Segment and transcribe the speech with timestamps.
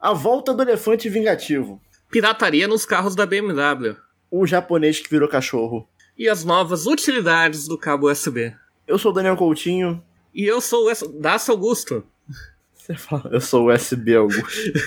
[0.00, 1.82] A volta do elefante vingativo.
[2.08, 3.96] Pirataria nos carros da BMW.
[4.30, 5.88] O japonês que virou cachorro.
[6.16, 8.54] E as novas utilidades do cabo USB.
[8.86, 10.00] Eu sou o Daniel Coutinho.
[10.32, 11.04] E eu sou o S...
[11.20, 12.06] Daço Augusto.
[12.74, 14.46] Você fala, eu sou o USB Augusto.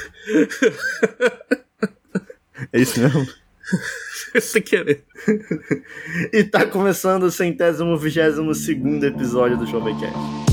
[2.72, 3.28] é isso mesmo?
[4.40, 5.04] Sem querer.
[6.32, 10.14] e tá começando o centésimo vigésimo segundo episódio do Showmakers.
[10.14, 10.51] Olá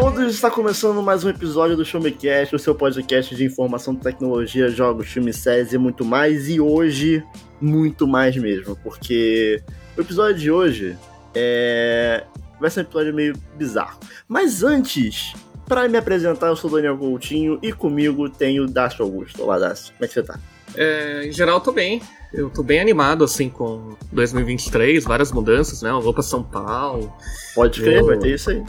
[0.00, 3.96] todos, está começando mais um episódio do Show Me Cast, o seu podcast de informação,
[3.96, 6.48] tecnologia, jogos, filmes, séries e muito mais.
[6.48, 7.24] E hoje,
[7.60, 9.60] muito mais mesmo, porque
[9.96, 10.96] o episódio de hoje
[11.34, 12.22] é...
[12.60, 13.98] vai ser um episódio meio bizarro.
[14.28, 15.34] Mas antes,
[15.66, 19.42] para me apresentar, eu sou o Daniel Coutinho e comigo tenho o Dácio Augusto.
[19.42, 20.38] Olá, Dácio, como é que você tá?
[20.76, 22.00] É, em geral, tô bem.
[22.32, 25.90] Eu tô bem animado, assim, com 2023, várias mudanças, né?
[25.90, 27.12] Eu vou pra São Paulo.
[27.52, 28.06] Pode crer, eu...
[28.06, 28.62] vai ter isso aí.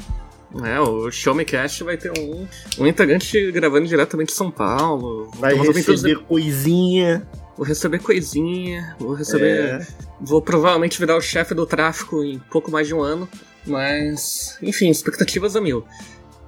[0.64, 2.47] É, o Show Me Cast vai ter um,
[2.80, 5.30] um integrante gravando diretamente de São Paulo.
[5.36, 6.16] Vai receber de...
[6.16, 7.28] coisinha.
[7.55, 9.81] Vou receber coisinha, vou receber.
[9.81, 9.88] É.
[10.22, 13.27] Vou provavelmente virar o chefe do tráfico em pouco mais de um ano.
[13.67, 15.86] Mas, enfim, expectativas a mil.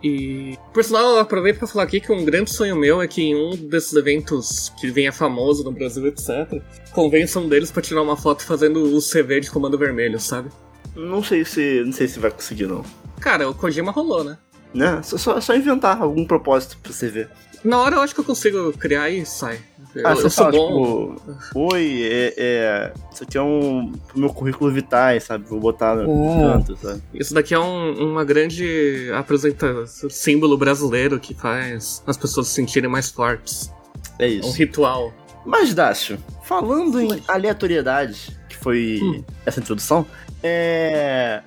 [0.03, 3.21] E, por sinal, eu aproveito para falar aqui que um grande sonho meu é que
[3.21, 8.17] em um desses eventos que venha famoso no Brasil, etc., convençam deles para tirar uma
[8.17, 10.49] foto fazendo o CV de comando vermelho, sabe?
[10.95, 11.83] Não sei se.
[11.85, 12.83] não sei se vai conseguir, não.
[13.19, 14.37] Cara, o Kojima rolou, né?
[14.73, 15.01] Né?
[15.03, 17.29] Só, só, só inventar algum propósito pra você ver.
[17.63, 19.59] Na hora eu acho que eu consigo criar e sai.
[20.03, 21.15] Ah, eu, você eu fala, bom.
[21.15, 25.45] tipo, oi, é, é, isso aqui é um meu currículo vitae, sabe?
[25.47, 26.53] Vou botar no é.
[26.53, 27.01] canto, sabe?
[27.13, 32.89] Isso daqui é um, uma grande apresentação, símbolo brasileiro que faz as pessoas se sentirem
[32.89, 33.71] mais fortes.
[34.17, 34.49] É isso.
[34.49, 35.13] Um ritual.
[35.45, 39.23] Mas, Dácio, falando em aleatoriedade, foi hum.
[39.45, 40.05] essa introdução,
[40.43, 41.41] é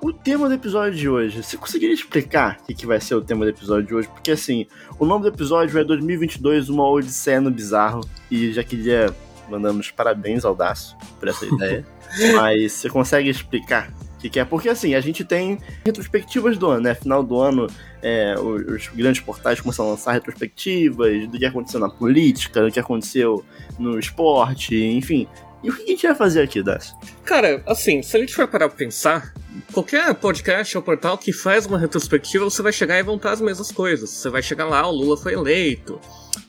[0.00, 1.42] o tema do episódio de hoje.
[1.42, 4.08] Você conseguiria explicar o que, que vai ser o tema do episódio de hoje?
[4.08, 4.66] Porque assim,
[4.98, 8.00] o nome do episódio é 2022, uma odisseia no bizarro.
[8.30, 9.14] E já queria
[9.48, 11.84] mandar uns parabéns ao Daço por essa ideia.
[12.36, 14.44] Mas você consegue explicar o que, que, é?
[14.44, 16.94] Porque assim, a gente tem retrospectivas do ano, né?
[16.94, 17.68] Final do ano,
[18.02, 22.70] é, os, os, grandes portais começam a lançar retrospectivas do que aconteceu na política, do
[22.70, 23.44] que aconteceu
[23.78, 25.28] no esporte, enfim.
[25.62, 26.94] E o que a gente vai fazer aqui, Das?
[27.24, 29.34] Cara, assim, se a gente for parar pra pensar,
[29.72, 33.40] qualquer podcast ou portal que faz uma retrospectiva, você vai chegar e vão estar as
[33.40, 34.08] mesmas coisas.
[34.08, 36.00] Você vai chegar lá, o Lula foi eleito,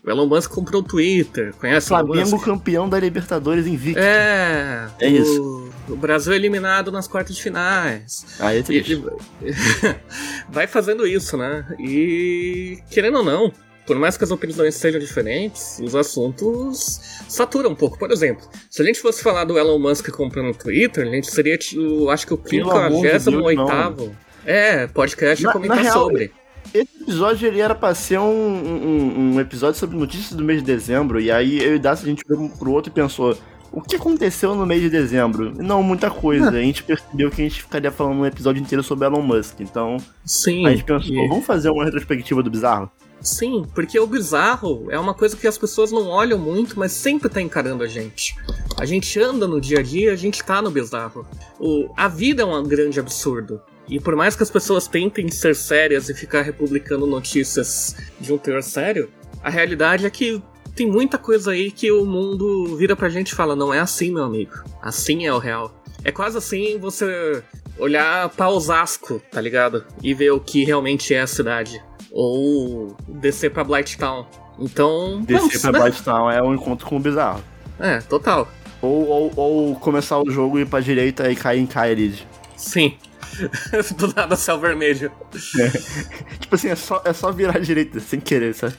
[0.03, 3.99] o Elon Musk comprou o Twitter, conhece o Flamengo campeão da Libertadores invicto.
[3.99, 5.69] É, é o, isso.
[5.89, 8.25] O Brasil eliminado nas quartas de finais.
[8.39, 9.03] Ah, é triste.
[9.41, 9.49] E,
[10.47, 11.65] vai fazendo isso, né?
[11.79, 13.51] E querendo ou não,
[13.89, 17.97] por mais que as opiniões sejam diferentes, os assuntos saturam um pouco.
[17.97, 21.25] Por exemplo, se a gente fosse falar do Elon Musk comprando o Twitter, a gente
[21.31, 26.31] seria, tipo, acho que o 58 é, podcast na, comentar real, sobre.
[26.71, 30.67] Esse episódio ele era pra ser um, um, um, episódio sobre notícias do mês de
[30.67, 33.35] dezembro, e aí eu e Dacia a gente foi pro outro e pensou.
[33.71, 35.51] O que aconteceu no mês de dezembro?
[35.57, 36.49] Não, muita coisa.
[36.49, 39.59] A gente percebeu que a gente ficaria falando um episódio inteiro sobre Elon Musk.
[39.61, 41.27] Então, Sim, a gente pensou, e...
[41.27, 42.91] vamos fazer uma retrospectiva do bizarro?
[43.21, 47.29] Sim, porque o bizarro é uma coisa que as pessoas não olham muito, mas sempre
[47.29, 48.35] tá encarando a gente.
[48.77, 51.27] A gente anda no dia a dia, a gente tá no bizarro.
[51.59, 53.61] O, a vida é um grande absurdo.
[53.87, 58.37] E por mais que as pessoas tentem ser sérias e ficar republicando notícias de um
[58.37, 59.09] teor sério,
[59.43, 60.41] a realidade é que
[60.75, 64.13] tem muita coisa aí que o mundo vira pra gente e fala: não é assim,
[64.13, 64.63] meu amigo.
[64.81, 65.73] Assim é o real.
[66.03, 67.43] É quase assim você
[67.77, 69.83] olhar pra Osasco, tá ligado?
[70.01, 71.81] E ver o que realmente é a cidade
[72.11, 74.25] ou descer pra Blighttown.
[74.59, 75.21] Então.
[75.21, 75.79] Descer pra né?
[75.79, 77.43] Blighttown é um encontro com o bizarro.
[77.79, 78.47] É, total.
[78.81, 82.19] Ou, ou, ou começar o jogo e ir pra direita e cair em Kyrie.
[82.55, 82.97] Sim.
[83.97, 85.11] Do nada céu vermelho.
[85.59, 85.69] É.
[86.39, 88.75] Tipo assim, é só, é só virar à direita, sem querer, sabe?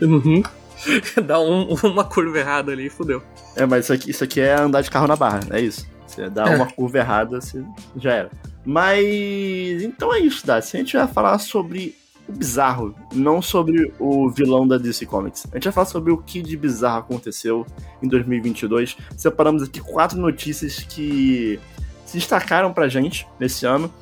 [0.00, 0.42] Uhum.
[1.24, 3.22] Dá um, uma curva errada ali e fudeu.
[3.54, 5.86] É, mas isso aqui, isso aqui é andar de carro na barra, é isso.
[6.06, 6.56] Você dá é.
[6.56, 7.62] uma curva errada, você
[7.96, 8.30] já era.
[8.64, 10.62] Mas então é isso, Dá.
[10.62, 11.94] Se a gente vai falar sobre
[12.28, 15.46] bizarro, não sobre o vilão da DC Comics.
[15.52, 17.66] A gente vai falar sobre o que de bizarro aconteceu
[18.02, 18.96] em 2022.
[19.16, 21.60] Separamos aqui quatro notícias que
[22.04, 23.92] se destacaram pra gente nesse ano.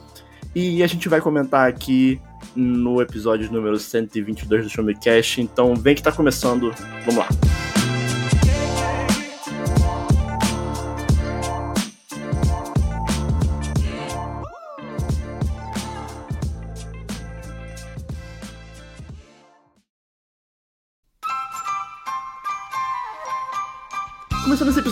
[0.54, 2.20] E a gente vai comentar aqui
[2.54, 5.38] no episódio número 122 do Show Me Cash.
[5.38, 6.72] Então vem que tá começando.
[7.04, 7.28] Vamos lá.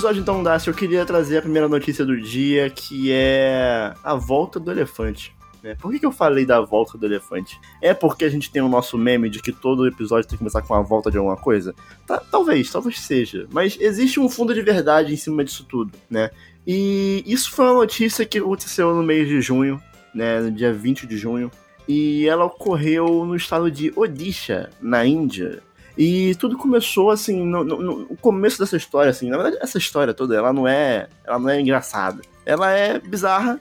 [0.03, 4.59] Episódio, então, Dácio, eu queria trazer a primeira notícia do dia, que é a volta
[4.59, 5.33] do elefante.
[5.63, 5.77] Né?
[5.77, 7.57] Por que, que eu falei da volta do elefante?
[7.81, 10.61] É porque a gente tem o nosso meme de que todo episódio tem que começar
[10.63, 11.73] com a volta de alguma coisa?
[12.05, 13.47] Tá, talvez, talvez seja.
[13.53, 16.33] Mas existe um fundo de verdade em cima disso tudo, né?
[16.67, 19.81] E isso foi uma notícia que aconteceu no mês de junho,
[20.13, 20.41] né?
[20.41, 21.49] No dia 20 de junho.
[21.87, 25.63] E ela ocorreu no estado de Odisha, na Índia.
[25.97, 30.15] E tudo começou assim, no, no, no, começo dessa história, assim, na verdade, essa história
[30.15, 31.09] toda, ela não é.
[31.25, 32.23] Ela não é engraçada.
[32.47, 33.61] Ela é bizarra,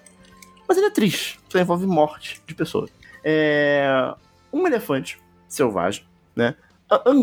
[0.68, 1.40] mas ela é triste.
[1.50, 2.90] Só envolve morte de pessoas.
[3.24, 4.14] É.
[4.52, 6.06] Um elefante selvagem,
[6.36, 6.56] né?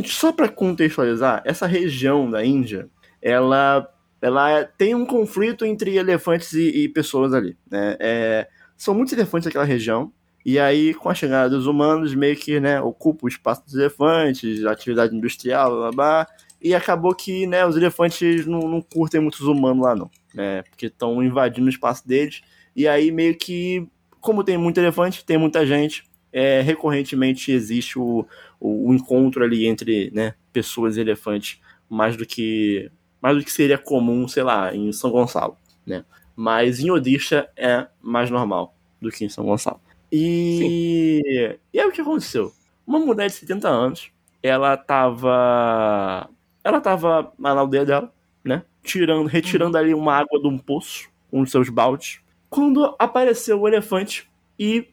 [0.06, 2.88] Só para contextualizar, essa região da Índia,
[3.20, 3.87] ela,
[4.20, 7.96] ela tem um conflito entre elefantes e, e pessoas ali, né?
[8.00, 10.11] É, são muitos elefantes naquela região,
[10.50, 14.64] e aí, com a chegada dos humanos, meio que, né, ocupa o espaço dos elefantes,
[14.64, 16.26] atividade industrial, blá, blá, blá
[16.58, 20.86] e acabou que, né, os elefantes não, não curtem muitos humanos lá, não, né, porque
[20.86, 22.40] estão invadindo o espaço deles,
[22.74, 23.86] e aí meio que,
[24.22, 28.26] como tem muito elefante, tem muita gente, é, recorrentemente existe o,
[28.58, 31.60] o, o, encontro ali entre, né, pessoas e elefantes,
[31.90, 32.90] mais do que,
[33.20, 37.86] mais do que seria comum, sei lá, em São Gonçalo, né, mas em Odisha é
[38.00, 39.78] mais normal do que em São Gonçalo.
[40.10, 42.52] E, e aí o que aconteceu?
[42.87, 44.10] Uma mulher de 70 anos,
[44.43, 46.28] ela tava.
[46.64, 48.12] Ela tava na aldeia dela,
[48.43, 48.62] né?
[48.82, 49.84] Tirando, retirando uhum.
[49.84, 52.20] ali uma água de um poço, um dos seus baldes.
[52.49, 54.28] Quando apareceu o elefante
[54.58, 54.88] e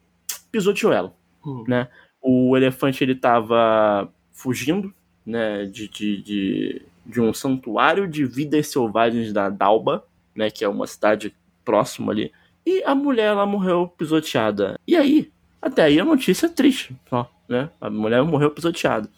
[0.52, 1.16] pisoteou ela,
[1.46, 1.64] uhum.
[1.68, 1.88] né?
[2.22, 4.94] O elefante ele tava fugindo,
[5.26, 5.66] né?
[5.66, 10.50] De, de, de, de um santuário de vidas selvagens da Dalba, né?
[10.50, 11.34] Que é uma cidade
[11.64, 12.32] próxima ali
[12.66, 14.80] e a mulher, ela morreu pisoteada.
[14.88, 15.32] E aí?
[15.62, 17.70] Até aí a notícia é triste, ó, né?
[17.80, 19.10] A mulher morreu pisoteada.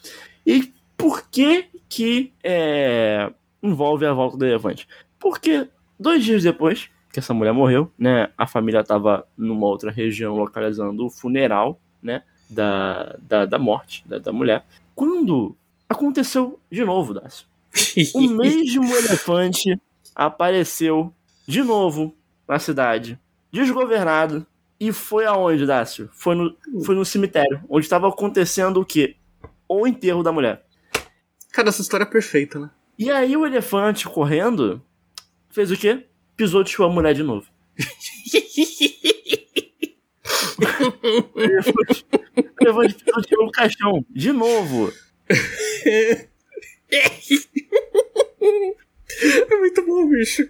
[0.45, 4.87] E por que que é, envolve a volta do elefante?
[5.19, 5.67] Porque
[5.99, 8.29] dois dias depois que essa mulher morreu, né?
[8.37, 12.23] A família estava numa outra região localizando o funeral, né?
[12.49, 14.65] Da, da, da morte da, da mulher.
[14.93, 15.55] Quando
[15.89, 17.45] aconteceu de novo, Dácio.
[18.13, 19.79] o mesmo elefante
[20.15, 21.13] apareceu
[21.47, 22.15] de novo
[22.47, 23.19] na cidade
[23.51, 24.45] desgovernado.
[24.79, 26.09] E foi aonde, Dácio?
[26.13, 26.55] Foi no,
[26.85, 29.15] foi no cemitério, onde estava acontecendo o quê?
[29.67, 30.63] O enterro da mulher.
[31.51, 32.69] Cara, essa história é perfeita, né?
[32.97, 34.81] E aí o elefante correndo
[35.49, 36.05] fez o quê?
[36.35, 37.47] Pisoteou a mulher de novo.
[41.33, 42.05] o elefante
[43.03, 44.93] pisoteou o caixão de novo.
[49.23, 50.47] É muito bom, bicho.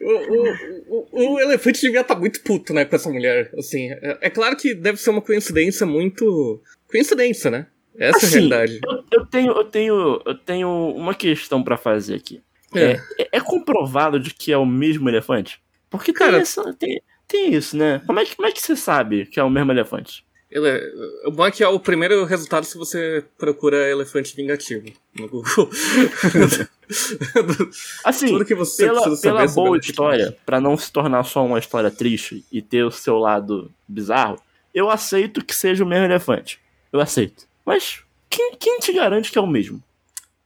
[0.00, 3.50] O, o, o, o elefante devia estar tá muito puto, né, com essa mulher.
[3.58, 6.62] Assim, é, é, claro que deve ser uma coincidência muito.
[6.86, 7.66] Coincidência, né?
[7.98, 8.80] Essa assim, é a assim, realidade.
[8.84, 12.42] Eu, eu, tenho, eu, tenho, eu tenho uma questão para fazer aqui.
[12.74, 13.00] É.
[13.18, 13.40] É, é.
[13.40, 15.60] comprovado de que é o mesmo elefante?
[15.90, 18.00] Porque Cara, tem, tem, tem isso, né?
[18.06, 20.24] Como é, que, como é que você sabe que é o mesmo elefante?
[20.50, 20.80] Ele é,
[21.26, 25.68] o bom é que é o primeiro resultado se você procura elefante vingativo no Google.
[28.02, 31.90] assim, Tudo que você pela, pela boa história, para não se tornar só uma história
[31.90, 34.40] triste e ter o seu lado bizarro,
[34.72, 36.58] eu aceito que seja o mesmo elefante.
[36.90, 37.46] Eu aceito.
[37.64, 39.82] Mas quem, quem te garante que é o mesmo?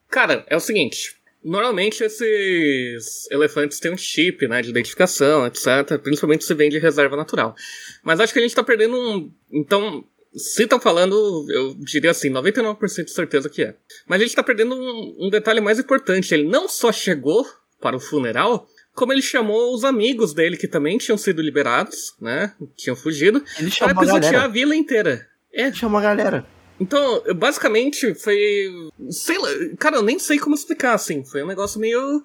[0.08, 1.16] Cara, é o seguinte.
[1.44, 5.99] Normalmente esses elefantes têm um chip, né, de identificação, etc.
[6.03, 7.55] Principalmente se vem de reserva natural.
[8.02, 9.33] Mas acho que a gente tá perdendo um.
[9.50, 13.75] Então, se estão falando, eu diria assim, 99% de certeza que é.
[14.07, 16.33] Mas a gente tá perdendo um, um, detalhe mais importante.
[16.33, 17.47] Ele não só chegou
[17.81, 22.55] para o funeral, como ele chamou os amigos dele que também tinham sido liberados, né?
[22.76, 25.26] Tinham fugido, ele para pisotear a, a vila inteira.
[25.52, 25.66] É.
[25.66, 26.47] Ele chamou a galera.
[26.81, 28.41] Então, basicamente, foi.
[29.11, 29.49] Sei lá.
[29.79, 31.25] Cara, eu nem sei como explicar, assim.
[31.25, 32.23] Foi um negócio meio.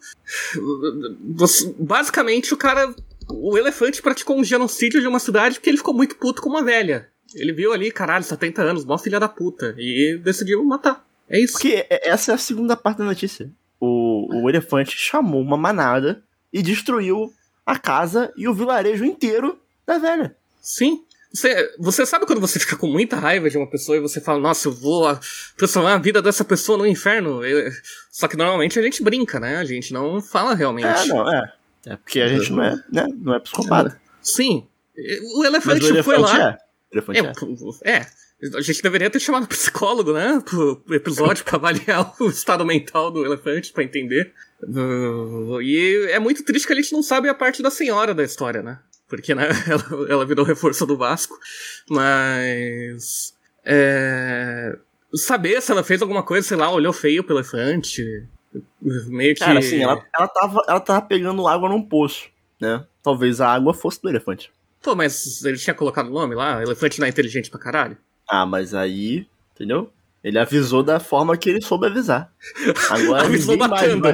[1.77, 2.93] Basicamente, o cara.
[3.29, 6.63] O elefante praticou um genocídio de uma cidade porque ele ficou muito puto com uma
[6.63, 7.09] velha.
[7.35, 9.75] Ele viu ali, caralho, 70 anos, mó filha da puta.
[9.77, 11.05] E decidiu matar.
[11.29, 11.53] É isso.
[11.53, 13.51] Porque essa é a segunda parte da notícia.
[13.79, 17.33] O, o elefante chamou uma manada e destruiu
[17.65, 20.35] a casa e o vilarejo inteiro da velha.
[20.61, 21.03] Sim.
[21.33, 24.39] Você, você sabe quando você fica com muita raiva de uma pessoa e você fala,
[24.39, 25.07] nossa, eu vou
[25.57, 27.45] transformar a vida dessa pessoa no inferno?
[27.45, 27.71] Eu,
[28.11, 29.57] só que normalmente a gente brinca, né?
[29.57, 30.87] A gente não fala realmente.
[30.87, 31.53] É, não, é.
[31.85, 33.07] É porque a gente não é, né?
[33.17, 33.99] Não é psicopata.
[34.21, 34.67] Sim.
[35.35, 36.49] O elefante, o elefante foi lá.
[36.51, 36.57] É.
[36.91, 37.19] elefante
[37.83, 38.07] é, é.
[38.55, 40.41] A gente deveria ter chamado psicólogo, né?
[40.45, 44.33] Pro episódio pra avaliar o estado mental do elefante, pra entender.
[45.61, 48.61] E é muito triste que a gente não sabe a parte da senhora da história,
[48.61, 48.79] né?
[49.07, 51.37] Porque né, ela, ela virou reforço do Vasco,
[51.89, 53.35] mas.
[53.63, 54.77] É,
[55.13, 58.25] saber se ela fez alguma coisa, sei lá, olhou feio pro elefante.
[58.81, 59.41] Meio que.
[59.41, 62.85] Cara, assim, ela, ela, tava, ela tava pegando água num poço, né?
[63.03, 64.51] Talvez a água fosse do elefante.
[64.81, 66.61] Pô, mas ele tinha colocado o nome lá?
[66.61, 67.97] Elefante não é inteligente pra caralho?
[68.27, 69.91] Ah, mas aí, entendeu?
[70.23, 72.31] Ele avisou da forma que ele soube avisar.
[72.89, 74.13] Agora Avisou ninguém mais, vai,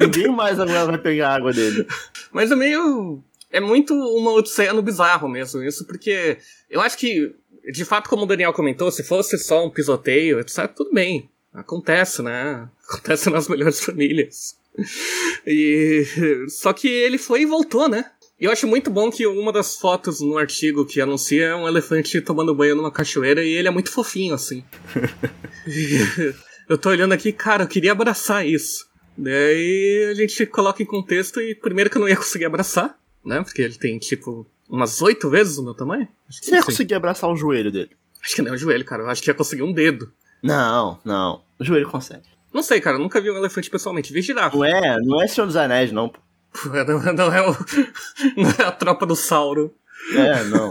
[0.00, 1.86] ninguém mais agora vai pegar a água dele.
[2.32, 3.22] Mas é meio.
[3.50, 6.36] É muito uma odisseia no bizarro mesmo, isso, porque
[6.68, 7.34] eu acho que,
[7.72, 11.30] de fato, como o Daniel comentou, se fosse só um pisoteio, etc., tudo bem.
[11.52, 12.68] Acontece, né?
[12.88, 14.56] Acontece nas melhores famílias.
[15.46, 16.04] E.
[16.48, 18.10] Só que ele foi e voltou, né?
[18.40, 21.66] E eu acho muito bom que uma das fotos no artigo que anuncia é um
[21.66, 24.62] elefante tomando banho numa cachoeira e ele é muito fofinho, assim.
[26.68, 28.86] eu tô olhando aqui, cara, eu queria abraçar isso.
[29.16, 32.96] Daí a gente coloca em contexto e primeiro que eu não ia conseguir abraçar,
[33.28, 33.42] né?
[33.42, 36.08] Porque ele tem, tipo, umas oito vezes o meu tamanho.
[36.28, 37.90] Acho Você ia conseguir abraçar o joelho dele?
[38.22, 39.02] Acho que nem o joelho, cara.
[39.02, 40.12] Eu acho que ia conseguir um dedo.
[40.42, 41.42] Não, não.
[41.58, 42.26] O joelho consegue.
[42.52, 42.96] Não sei, cara.
[42.96, 44.12] Eu nunca vi um elefante pessoalmente.
[44.12, 44.56] Vi girafa.
[44.56, 46.08] Não é, não é Senhor dos Anéis, não.
[46.08, 46.20] pô.
[46.64, 47.52] Não, não é o,
[48.34, 49.74] não é a tropa do Sauro.
[50.14, 50.70] É, não.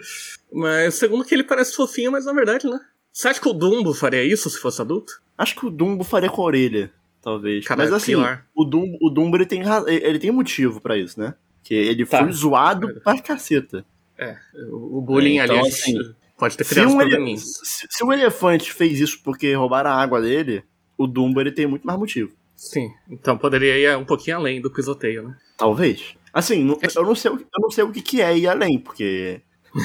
[0.50, 2.80] Mas segundo que ele parece fofinho, mas na verdade, né?
[3.12, 5.20] Você acha que o Dumbo faria isso se fosse adulto?
[5.36, 6.90] Acho que o Dumbo faria com a orelha,
[7.22, 7.66] talvez.
[7.66, 8.14] Cara, Mas é assim,
[8.54, 11.34] o Dumbo, o Dumbo ele tem, ele tem motivo pra isso, né?
[11.70, 12.18] Que ele Tá.
[12.24, 13.86] foi zoado pra caceta.
[14.18, 14.36] É,
[14.72, 15.94] o bullying É, então, ali assim,
[16.36, 19.94] pode ter Se, criado um ele- se, se o elefante fez isso porque roubaram a
[19.94, 20.64] água dele,
[20.98, 22.32] o Dumbo ele tem muito mais motivo.
[22.56, 25.36] Sim, então poderia ir um pouquinho além do pisoteio, né?
[25.56, 26.16] Talvez.
[26.34, 29.40] Assim, eu, não sei, o- eu não sei o que, que é ir além, porque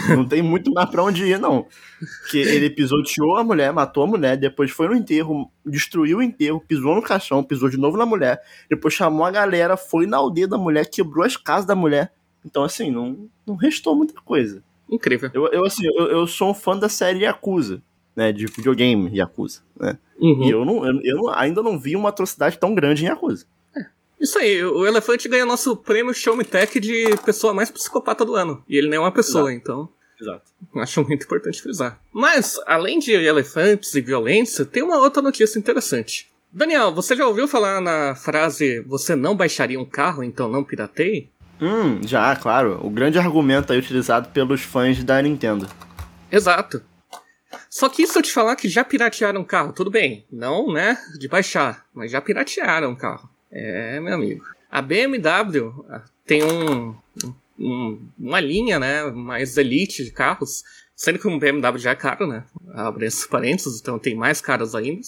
[0.09, 1.65] não tem muito mais pra onde ir, não.
[2.21, 6.63] Porque ele pisoteou a mulher, matou a mulher, depois foi no enterro, destruiu o enterro,
[6.67, 10.47] pisou no caixão, pisou de novo na mulher, depois chamou a galera, foi na aldeia
[10.47, 12.11] da mulher, quebrou as casas da mulher.
[12.45, 14.63] Então, assim, não, não restou muita coisa.
[14.89, 15.31] Incrível.
[15.33, 17.81] Eu, eu assim, eu, eu sou um fã da série Yakuza,
[18.15, 18.31] né?
[18.31, 19.97] De videogame Yakuza, né?
[20.19, 20.43] Uhum.
[20.43, 23.45] E eu, não, eu, eu ainda não vi uma atrocidade tão grande em Yakuza.
[24.19, 28.35] Isso aí, o elefante ganha nosso prêmio Show Me Tech de pessoa mais psicopata do
[28.35, 28.63] ano.
[28.67, 30.43] E ele nem é uma pessoa, então Exato.
[30.75, 31.99] acho muito importante frisar.
[32.13, 36.29] Mas, além de elefantes e violência, tem uma outra notícia interessante.
[36.51, 41.29] Daniel, você já ouviu falar na frase você não baixaria um carro, então não pirateie?
[41.61, 42.79] Hum, já, claro.
[42.81, 45.67] O grande argumento aí utilizado pelos fãs da Nintendo.
[46.31, 46.81] Exato.
[47.69, 50.25] Só que isso eu te falar que já piratearam um carro, tudo bem.
[50.31, 53.29] Não, né, de baixar, mas já piratearam um carro.
[53.57, 54.43] É, meu amigo.
[54.69, 56.93] A BMW ah, tem um,
[57.57, 60.63] um- uma linha, né, mais elite de carros.
[60.93, 62.45] Sendo que um BMW já é caro, né?
[62.73, 65.01] Abre esses parênteses, então tem mais caros ainda.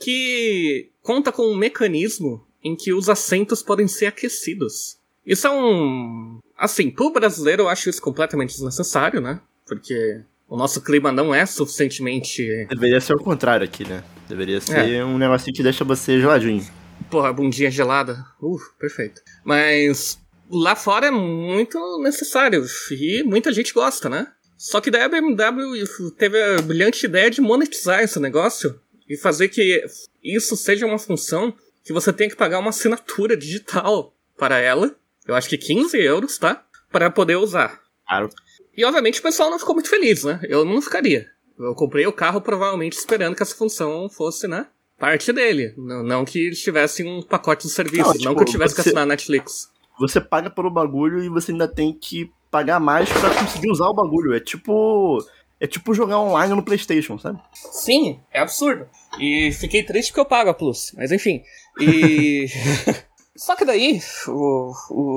[0.00, 4.96] Que conta com um mecanismo em que os assentos podem ser aquecidos.
[5.26, 6.38] Isso é um.
[6.56, 9.40] Assim, pro brasileiro eu acho isso completamente desnecessário, né?
[9.66, 12.66] Porque o nosso clima não é suficientemente.
[12.68, 14.02] Deveria ser o contrário aqui, né?
[14.28, 16.64] Deveria ser um negocinho que deixa você geladinho.
[17.12, 18.24] Porra, bundinha gelada.
[18.40, 19.20] Uh, perfeito.
[19.44, 20.18] Mas
[20.50, 22.64] lá fora é muito necessário.
[22.90, 24.28] E muita gente gosta, né?
[24.56, 25.84] Só que daí a BMW
[26.16, 29.84] teve a brilhante ideia de monetizar esse negócio e fazer que
[30.24, 31.54] isso seja uma função
[31.84, 34.96] que você tenha que pagar uma assinatura digital para ela.
[35.26, 36.64] Eu acho que 15 euros, tá?
[36.90, 37.78] Para poder usar.
[38.06, 38.30] Claro.
[38.74, 40.40] E obviamente o pessoal não ficou muito feliz, né?
[40.44, 41.28] Eu não ficaria.
[41.58, 44.66] Eu comprei o carro provavelmente esperando que essa função fosse, né?
[45.02, 45.74] Parte dele.
[45.76, 48.04] Não, não que eles tivessem um pacote de serviço.
[48.04, 49.68] Não, Não, tipo, que eu tivesse que você- assinar a Netflix.
[49.98, 53.94] Você paga pelo bagulho e você ainda tem que pagar mais pra conseguir usar o
[53.94, 54.32] bagulho.
[54.32, 55.18] É tipo.
[55.58, 57.40] É tipo jogar online no PlayStation, sabe?
[57.52, 58.88] Sim, é absurdo.
[59.18, 60.92] E fiquei triste porque eu pago a Plus.
[60.96, 61.42] Mas enfim.
[61.80, 62.46] E.
[63.36, 64.72] Só que daí, o-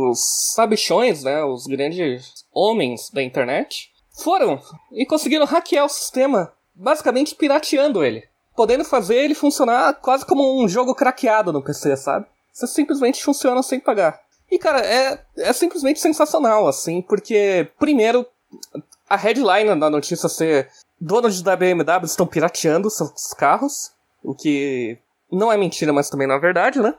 [0.10, 0.20] os
[0.56, 1.44] sabichões, né?
[1.44, 3.92] Os grandes homens da internet
[4.24, 4.60] foram
[4.92, 8.24] e conseguiram hackear o sistema, basicamente pirateando ele.
[8.56, 12.26] Podendo fazer ele funcionar quase como um jogo craqueado no PC, sabe?
[12.54, 14.20] Você simplesmente funciona sem pagar.
[14.50, 18.26] E, cara, é, é simplesmente sensacional, assim, porque, primeiro,
[19.10, 20.70] a headline da notícia ser
[21.00, 23.92] donos da BMW estão pirateando seus carros,
[24.24, 24.98] o que
[25.32, 26.94] não é mentira, mas também não é verdade, né?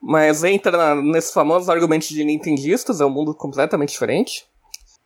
[0.00, 4.46] Mas entra na- nesse famoso argumento de nintendistas, é um mundo completamente diferente.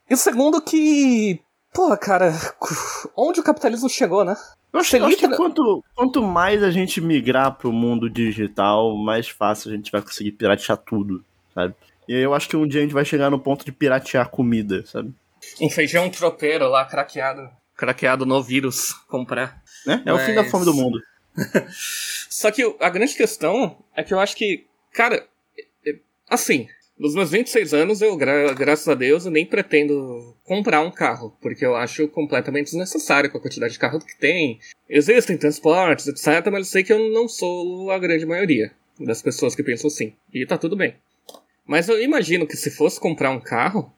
[0.09, 1.41] E segundo que,
[1.73, 2.31] pô, cara,
[3.15, 4.35] onde o capitalismo chegou, né?
[4.71, 9.29] Eu acho, eu acho que quanto, quanto mais a gente migrar pro mundo digital, mais
[9.29, 11.75] fácil a gente vai conseguir piratear tudo, sabe?
[12.07, 14.29] E aí eu acho que um dia a gente vai chegar no ponto de piratear
[14.29, 15.13] comida, sabe?
[15.61, 17.49] Um feijão tropeiro lá, craqueado.
[17.75, 19.61] Craqueado no vírus, comprar.
[19.85, 20.01] Né?
[20.05, 20.99] É o fim da Mas- fome do mundo.
[22.29, 25.15] Só que a grande questão é que eu acho que, cara,
[25.57, 25.95] é- é-
[26.29, 30.91] assim, Nos meus 26 anos, eu, gra graças a Deus, eu nem pretendo comprar um
[30.91, 34.59] carro, porque eu acho completamente desnecessário com a quantidade de carro que tem.
[34.87, 39.55] Existem transportes, etc., mas eu sei que eu não sou a grande maioria das pessoas
[39.55, 40.13] que pensam assim.
[40.31, 40.95] E tá tudo bem.
[41.65, 43.91] Mas eu imagino que se fosse comprar um carro,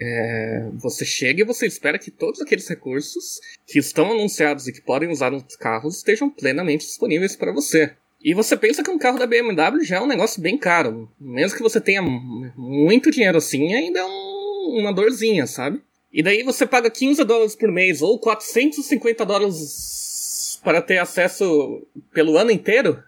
[0.00, 4.80] é, você chega e você espera que todos aqueles recursos que estão anunciados e que
[4.80, 7.94] podem usar nos carros estejam plenamente disponíveis para você.
[8.22, 11.10] E você pensa que um carro da BMW já é um negócio bem caro.
[11.20, 15.82] Mesmo que você tenha muito dinheiro assim, ainda é um, uma dorzinha, sabe?
[16.12, 22.36] E daí você paga 15 dólares por mês ou 450 dólares para ter acesso pelo
[22.36, 23.02] ano inteiro.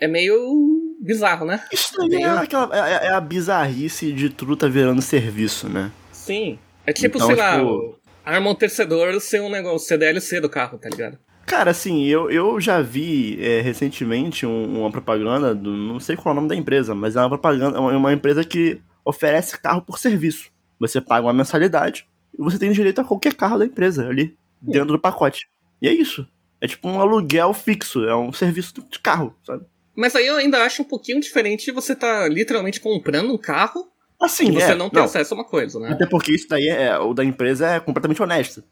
[0.00, 1.62] É meio bizarro, né?
[1.70, 2.26] Isso aí meio...
[2.26, 5.92] é, aquela, é, é, a bizarrice de tudo tá virando serviço, né?
[6.12, 6.58] Sim.
[6.86, 7.96] É tipo, então, sei tipo...
[8.24, 11.18] lá, amortecedor ser um negócio, CDLC do carro, tá ligado?
[11.50, 16.28] Cara, assim, eu, eu já vi é, recentemente um, uma propaganda, do, não sei qual
[16.28, 19.82] é o nome da empresa, mas é uma propaganda, é uma empresa que oferece carro
[19.82, 20.48] por serviço.
[20.78, 22.06] Você paga uma mensalidade
[22.38, 25.48] e você tem direito a qualquer carro da empresa ali, dentro do pacote.
[25.82, 26.24] E é isso.
[26.60, 29.64] É tipo um aluguel fixo, é um serviço de carro, sabe?
[29.96, 33.90] Mas aí eu ainda acho um pouquinho diferente você tá literalmente comprando um carro
[34.20, 35.06] Assim, você é, não tem não.
[35.06, 35.92] acesso a uma coisa, né?
[35.92, 36.98] Até porque isso daí é.
[36.98, 38.62] O da empresa é completamente honesto.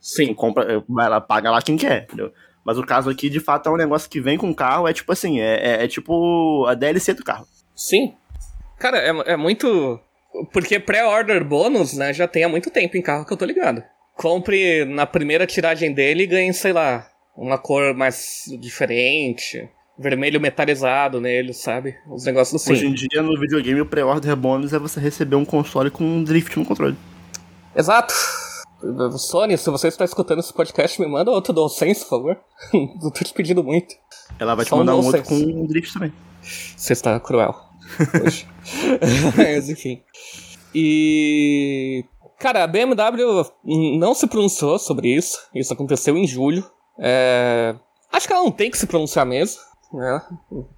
[0.00, 0.26] Sim.
[0.26, 2.32] Quem compra, ela paga lá quem quer, entendeu?
[2.64, 4.92] Mas o caso aqui, de fato, é um negócio que vem com o carro, é
[4.92, 7.46] tipo assim, é, é, é tipo a DLC do carro.
[7.76, 8.14] Sim.
[8.78, 10.00] Cara, é, é muito.
[10.52, 13.82] Porque pré-order bônus, né, já tem há muito tempo em carro que eu tô ligado.
[14.16, 21.20] Compre na primeira tiragem dele e ganhe, sei lá, uma cor mais diferente vermelho metalizado
[21.20, 21.96] nele, sabe?
[22.06, 22.72] Os negócios assim.
[22.72, 26.22] Hoje em dia, no videogame, o pré-order bônus é você receber um console com um
[26.22, 26.96] drift no controle.
[27.74, 28.14] Exato.
[29.18, 32.40] Sony, se você está escutando esse podcast, me manda outro DualSense, por favor.
[32.72, 33.94] Não tô te pedindo muito.
[34.38, 36.12] Ela vai Só te mandar um, um outro com um drift também.
[36.42, 37.54] Você está cruel.
[38.22, 38.46] Hoje.
[39.36, 40.02] Mas enfim.
[40.74, 42.04] E.
[42.38, 45.38] Cara, a BMW não se pronunciou sobre isso.
[45.54, 46.62] Isso aconteceu em julho.
[46.98, 47.74] É...
[48.12, 49.58] Acho que ela não tem que se pronunciar mesmo
[49.92, 50.22] né?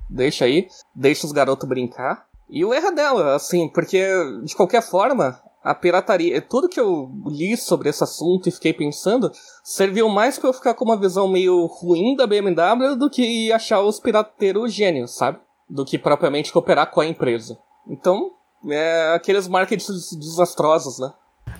[0.08, 2.26] Deixa aí, deixa os garotos brincar.
[2.50, 4.02] E o erro é dela, assim, porque
[4.44, 9.30] de qualquer forma, a pirataria, tudo que eu li sobre esse assunto e fiquei pensando,
[9.62, 13.80] serviu mais para eu ficar com uma visão meio ruim da BMW do que achar
[13.83, 15.38] os pirateiros gênios, sabe?
[15.68, 17.59] Do que propriamente cooperar com a empresa.
[17.87, 18.33] Então,
[18.70, 21.12] é aqueles marketings desastrosos, né?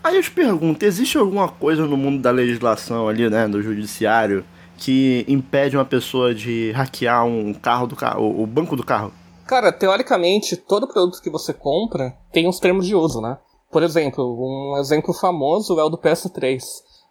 [0.03, 4.44] Aí eu te pergunto, existe alguma coisa no mundo da legislação ali, né, do judiciário,
[4.79, 9.12] que impede uma pessoa de hackear um carro do carro, o banco do carro?
[9.47, 13.38] Cara, teoricamente, todo produto que você compra tem uns termos de uso, né?
[13.71, 16.62] Por exemplo, um exemplo famoso é o do PS3.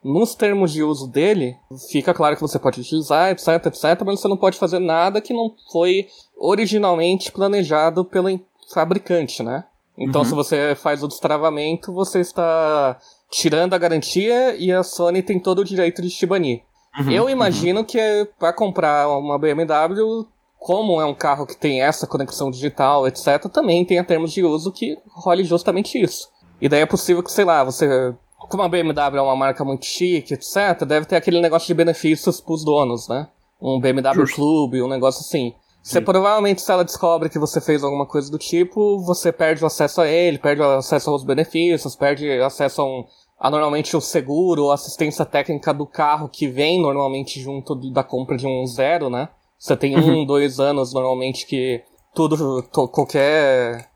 [0.03, 1.55] Nos termos de uso dele,
[1.91, 5.33] fica claro que você pode utilizar, etc, etc, mas você não pode fazer nada que
[5.33, 8.39] não foi originalmente planejado pelo
[8.73, 9.65] fabricante, né?
[9.97, 10.27] Então, uhum.
[10.27, 12.97] se você faz o destravamento, você está
[13.31, 16.61] tirando a garantia e a Sony tem todo o direito de te banir.
[16.99, 17.85] Uhum, eu imagino uhum.
[17.85, 20.25] que para comprar uma BMW,
[20.57, 24.71] como é um carro que tem essa conexão digital, etc., também tenha termos de uso
[24.71, 26.29] que role justamente isso.
[26.59, 28.13] E daí é possível que, sei lá, você.
[28.49, 32.39] Como a BMW é uma marca muito chique, etc., deve ter aquele negócio de benefícios
[32.39, 33.27] pros donos, né?
[33.61, 34.35] Um BMW Justo.
[34.35, 35.53] Clube, um negócio assim.
[35.81, 39.67] Você provavelmente, se ela descobre que você fez alguma coisa do tipo, você perde o
[39.67, 43.05] acesso a ele, perde o acesso aos benefícios, perde acesso a um,
[43.39, 48.35] a normalmente o seguro ou assistência técnica do carro que vem normalmente junto da compra
[48.35, 49.29] de um zero, né?
[49.57, 50.25] Você tem um, uhum.
[50.25, 53.89] dois anos normalmente que tudo, qualquer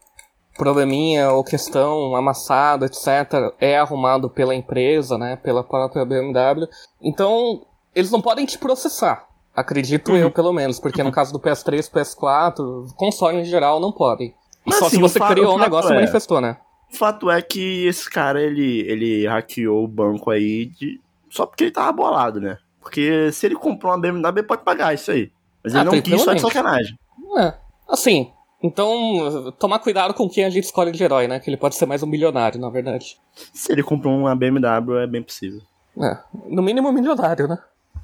[0.56, 5.36] probleminha ou questão amassada, etc., é arrumado pela empresa, né?
[5.38, 6.68] Pela própria BMW.
[7.02, 9.28] Então, eles não podem te processar.
[9.56, 10.18] Acredito uhum.
[10.18, 14.34] eu, pelo menos, porque no caso do PS3, PS4, console em geral não podem.
[14.64, 15.96] Mas, Só assim, se você criou um negócio e é...
[15.96, 16.58] manifestou, né?
[16.92, 21.00] O fato é que esse cara, ele, ele hackeou o banco aí de...
[21.30, 22.58] só porque ele tava bolado, né?
[22.82, 25.32] Porque se ele comprou uma BMW, ele pode pagar isso aí.
[25.64, 26.98] Mas ele ah, não quis só de sacanagem.
[27.38, 27.54] É,
[27.88, 31.40] assim, então, tomar cuidado com quem a gente escolhe de herói, né?
[31.40, 33.20] Que ele pode ser mais um milionário, na verdade.
[33.54, 35.62] Se ele comprou uma BMW, é bem possível.
[35.98, 37.58] É, no mínimo um milionário, né?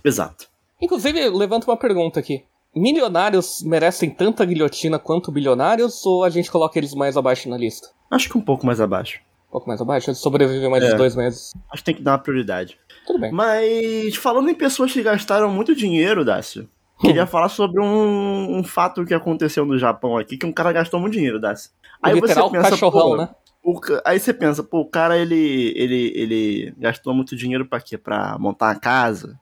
[0.03, 0.47] Exato.
[0.81, 2.43] Inclusive, levanta uma pergunta aqui.
[2.77, 7.89] Milionários merecem tanta guilhotina quanto bilionários ou a gente coloca eles mais abaixo na lista?
[8.09, 9.19] Acho que um pouco mais abaixo.
[9.49, 10.13] Um pouco mais abaixo?
[10.13, 10.95] Sobreviver mais é.
[10.95, 11.53] dois meses.
[11.71, 12.77] Acho que tem que dar uma prioridade.
[13.05, 13.31] Tudo bem.
[13.31, 17.27] Mas, falando em pessoas que gastaram muito dinheiro, Dácio, queria hum.
[17.27, 21.13] falar sobre um, um, fato que aconteceu no Japão aqui, que um cara gastou muito
[21.13, 21.71] dinheiro, Dácio.
[22.03, 23.29] Aí você pensa, cachorrão, né?
[23.63, 27.97] O, aí você pensa, pô, o cara, ele, ele, ele gastou muito dinheiro pra quê?
[27.97, 29.39] Pra montar uma casa?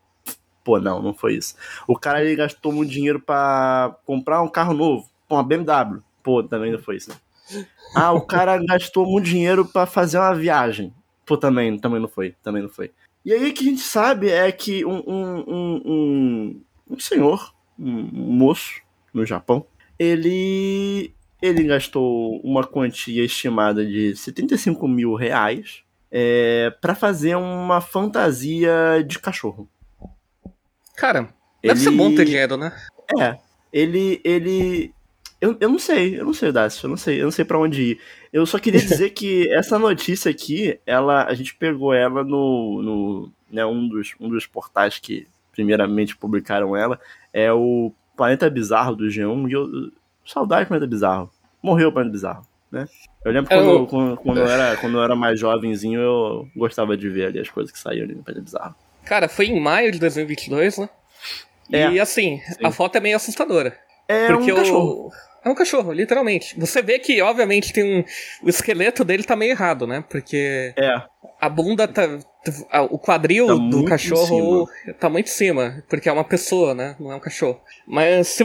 [0.65, 1.55] Pô, não, não foi isso.
[1.87, 5.07] O cara, ele gastou muito dinheiro pra comprar um carro novo.
[5.29, 6.01] Uma BMW.
[6.23, 7.11] Pô, também não foi isso.
[7.95, 10.91] Ah, o cara gastou muito dinheiro para fazer uma viagem.
[11.23, 12.91] Pô, também, também não foi, também não foi.
[13.23, 17.53] E aí o que a gente sabe é que um, um, um, um, um senhor,
[17.77, 18.81] um moço
[19.13, 19.67] no Japão,
[19.99, 29.03] ele ele gastou uma quantia estimada de 75 mil reais é, para fazer uma fantasia
[29.05, 29.69] de cachorro.
[30.97, 31.29] Cara,
[31.61, 31.79] deve ele...
[31.79, 32.75] ser bom ter dinheiro, né?
[33.19, 33.37] É,
[33.71, 34.93] ele, ele,
[35.39, 37.59] eu, eu não sei, eu não sei, Dácio, eu não sei, eu não sei para
[37.59, 37.99] onde ir.
[38.31, 43.31] Eu só queria dizer que essa notícia aqui, ela, a gente pegou ela no, no
[43.51, 46.99] né, um dos, um dos portais que primeiramente publicaram ela,
[47.31, 49.91] é o Planeta Bizarro do G1, e eu,
[50.25, 51.31] saudade do Planeta Bizarro
[51.61, 52.87] morreu o Planeta Bizarro, né?
[53.23, 56.95] Eu lembro quando eu, quando, quando, eu era, quando eu era mais jovenzinho, eu gostava
[56.95, 58.75] de ver ali as coisas que saíam ali no Planeta Bizarro.
[59.05, 60.89] Cara, foi em maio de 2022, né?
[61.71, 62.65] É, e assim, sim.
[62.65, 63.77] a foto é meio assustadora.
[64.07, 65.11] É porque um cachorro.
[65.43, 66.59] É um cachorro, literalmente.
[66.59, 68.03] Você vê que, obviamente, tem um.
[68.43, 70.03] O esqueleto dele tá meio errado, né?
[70.09, 70.73] Porque.
[70.75, 71.01] É.
[71.39, 72.03] A bunda tá.
[72.89, 74.67] O quadril tá do cachorro
[74.99, 76.95] tá muito em cima, porque é uma pessoa, né?
[76.99, 77.59] Não é um cachorro.
[77.87, 78.43] Mas se,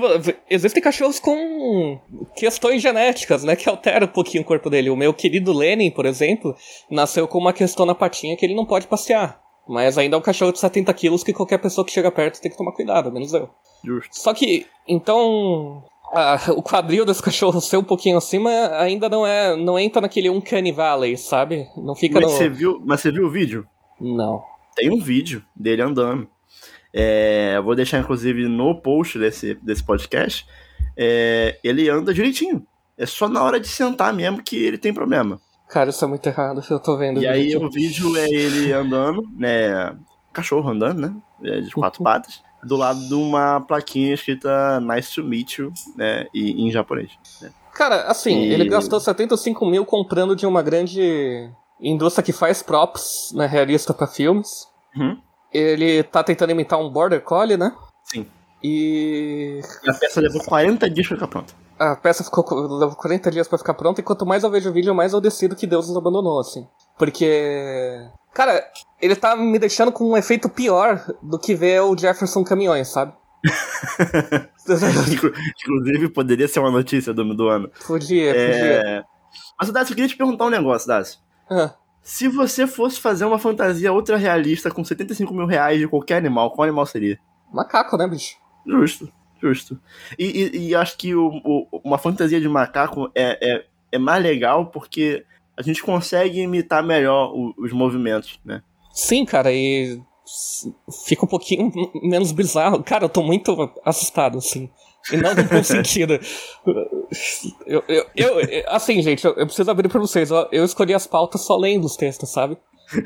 [0.49, 1.99] existem cachorros com
[2.37, 3.57] questões genéticas, né?
[3.57, 4.91] Que alteram um pouquinho o corpo dele.
[4.91, 6.55] O meu querido Lenin, por exemplo,
[6.91, 9.41] nasceu com uma questão na patinha que ele não pode passear.
[9.71, 12.51] Mas ainda é um cachorro de 70 quilos que qualquer pessoa que chega perto tem
[12.51, 13.49] que tomar cuidado, menos eu.
[13.85, 14.19] Justo.
[14.19, 15.85] Só que, então,
[16.57, 20.73] o quadril desse cachorro ser um pouquinho acima ainda não é não entra naquele Uncanny
[20.73, 21.69] Valley, sabe?
[21.77, 22.37] Não fica mas no...
[22.37, 23.65] Você viu, mas você viu o vídeo?
[24.01, 24.43] Não.
[24.75, 26.29] Tem um vídeo dele andando.
[26.93, 30.45] É, vou deixar, inclusive, no post desse, desse podcast.
[30.97, 32.67] É, ele anda direitinho.
[32.99, 35.41] É só na hora de sentar mesmo que ele tem problema.
[35.71, 37.23] Cara, isso é muito errado, eu tô vendo.
[37.23, 37.65] E aí vídeo.
[37.65, 39.97] o vídeo é ele andando, né?
[40.33, 41.15] Cachorro andando, né?
[41.45, 46.27] É de quatro patas do lado de uma plaquinha escrita Nice to meet you, né?
[46.35, 47.11] E, em japonês.
[47.41, 47.51] Né?
[47.73, 48.53] Cara, assim, e...
[48.53, 54.07] ele gastou 75 mil comprando de uma grande indústria que faz props, né, realista para
[54.07, 54.69] filmes.
[54.95, 55.19] Uhum.
[55.53, 57.75] Ele tá tentando imitar um Border Collie, né?
[58.05, 58.27] Sim.
[58.63, 59.61] E...
[59.85, 61.55] e a peça levou 40 dias pra ficar pronta.
[61.81, 62.45] A peça ficou,
[62.79, 65.21] levou 40 dias para ficar pronta, e quanto mais eu vejo o vídeo, mais eu
[65.21, 66.69] decido que Deus nos abandonou, assim.
[66.99, 68.65] Porque Cara,
[69.01, 73.13] ele tá me deixando com um efeito pior do que ver o Jefferson Caminhões, sabe?
[75.65, 77.71] Inclusive, poderia ser uma notícia do, do ano.
[77.87, 78.47] Podia, é...
[78.47, 79.05] podia.
[79.59, 81.19] Mas, Dácio, eu queria te perguntar um negócio, Dácio.
[82.03, 86.53] Se você fosse fazer uma fantasia ultra realista com 75 mil reais de qualquer animal,
[86.53, 87.19] qual animal seria?
[87.53, 88.37] Macaco, né, bicho?
[88.67, 89.79] Justo, justo.
[90.19, 94.23] E, e, e acho que o, o, uma fantasia de macaco é, é, é mais
[94.23, 95.25] legal porque
[95.57, 98.63] a gente consegue imitar melhor o, os movimentos, né?
[98.93, 100.01] Sim, cara, e
[101.07, 101.71] fica um pouquinho
[102.03, 102.83] menos bizarro.
[102.83, 104.71] Cara, eu tô muito assustado, assim.
[105.13, 106.19] E não no bom sentido.
[107.67, 110.31] Eu, eu, eu, assim, gente, eu, eu, preciso abrir pra vocês.
[110.31, 112.57] Eu, eu escolhi as pautas só lendo os textos, sabe?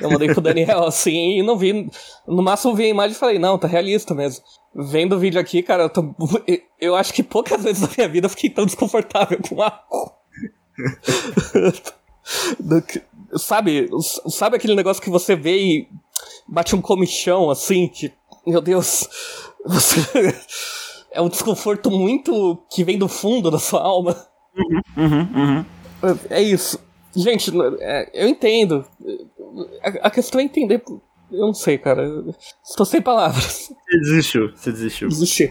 [0.01, 1.90] Eu mandei pro Daniel, assim, e não vi.
[2.27, 4.44] No máximo vi a imagem e falei, não, tá realista mesmo.
[4.75, 6.14] Vendo o vídeo aqui, cara, eu tô.
[6.81, 10.12] Eu acho que poucas vezes na minha vida eu fiquei tão desconfortável com algo.
[13.38, 13.88] sabe,
[14.29, 15.88] sabe aquele negócio que você vê e
[16.47, 18.12] bate um comichão assim, que,
[18.47, 19.09] meu Deus,
[19.64, 20.01] você
[21.11, 24.14] é um desconforto muito que vem do fundo da sua alma.
[24.55, 25.64] Uhum, uhum, uhum.
[26.29, 26.79] É isso.
[27.16, 28.85] Gente, é, eu entendo.
[30.03, 30.83] A, questão é entender.
[31.31, 32.07] Eu não sei, cara.
[32.64, 33.69] Estou sem palavras.
[33.69, 35.09] Você desistiu, você desistiu.
[35.09, 35.51] Desisti.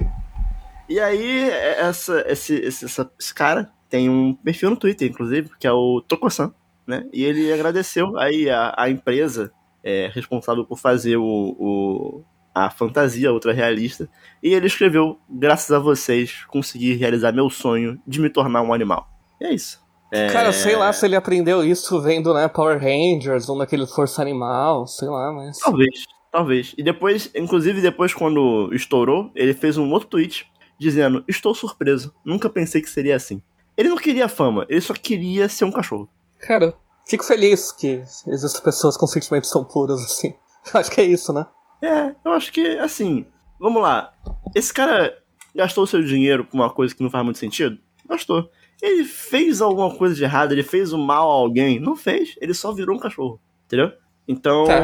[0.89, 5.71] E aí, essa, esse, esse, esse cara tem um perfil no Twitter, inclusive, que é
[5.71, 6.53] o Tokosan
[6.85, 7.07] né?
[7.13, 9.51] E ele agradeceu aí a, a empresa
[9.83, 14.09] é, responsável por fazer o, o, a fantasia ultra realista.
[14.41, 19.09] E ele escreveu: graças a vocês, consegui realizar meu sonho de me tornar um animal.
[19.39, 19.82] E é isso.
[20.13, 20.27] É...
[20.31, 24.85] Cara, sei lá se ele aprendeu isso vendo, né, Power Rangers ou naquele Força Animal,
[24.85, 25.57] sei lá, mas.
[25.57, 26.75] Talvez, talvez.
[26.77, 30.45] E depois, inclusive depois quando estourou, ele fez um outro tweet
[30.77, 33.41] dizendo: Estou surpreso, nunca pensei que seria assim.
[33.75, 36.07] Ele não queria fama, ele só queria ser um cachorro.
[36.41, 36.75] Cara,
[37.07, 40.35] fico feliz que existem pessoas com sentimentos tão puros assim.
[40.75, 41.47] Acho que é isso, né?
[41.81, 43.25] É, eu acho que, assim,
[43.59, 44.13] vamos lá.
[44.55, 45.13] Esse cara
[45.53, 47.77] gastou seu dinheiro com uma coisa que não faz muito sentido?
[48.07, 48.49] Gastou.
[48.83, 51.79] Ele fez alguma coisa de errado, ele fez o um mal a alguém?
[51.79, 53.93] Não fez, ele só virou um cachorro, entendeu?
[54.27, 54.65] Então.
[54.65, 54.81] Tá,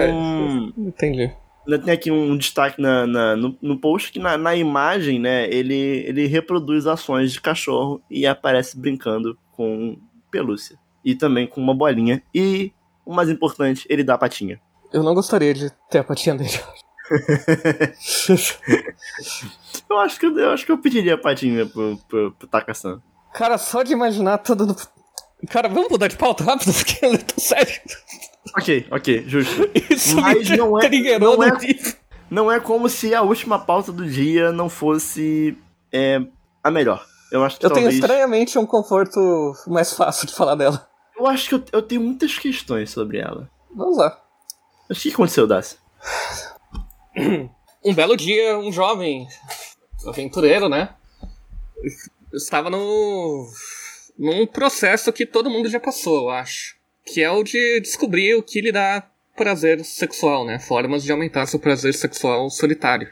[0.77, 1.29] entendi.
[1.83, 5.75] Tem aqui um destaque na, na no, no, post que na, na, imagem, né, ele,
[6.07, 9.99] ele reproduz ações de cachorro e aparece brincando com
[10.31, 12.23] pelúcia e também com uma bolinha.
[12.33, 12.71] E,
[13.05, 14.61] o mais importante, ele dá a patinha.
[14.93, 16.49] Eu não gostaria de ter a patinha dele.
[19.89, 23.01] eu, acho que, eu acho que eu pediria a patinha pro, pro, pro Taka-san.
[23.33, 24.75] Cara, só de imaginar todo.
[25.49, 27.79] Cara, vamos mudar de pauta rápido, porque eu tô sério.
[28.57, 29.69] Ok, ok, justo.
[29.89, 31.57] Isso Mas me não é- não é-.
[32.29, 35.57] Não é como se a última pauta do dia não fosse
[35.91, 36.19] é,
[36.63, 37.03] a melhor.
[37.31, 37.95] Eu acho que Eu tenho talvez...
[38.03, 40.87] estranhamente um conforto mais fácil de falar dela.
[41.17, 43.49] Eu acho que eu, eu tenho muitas questões sobre ela.
[43.75, 44.19] Vamos lá.
[44.87, 45.77] Mas o que aconteceu, Dacia?
[47.83, 49.27] Um belo dia, um jovem
[50.07, 50.89] aventureiro, né?
[52.33, 53.47] Estava no.
[54.17, 56.75] num processo que todo mundo já passou, eu acho.
[57.05, 60.59] Que é o de descobrir o que lhe dá prazer sexual, né?
[60.59, 63.09] Formas de aumentar seu prazer sexual solitário.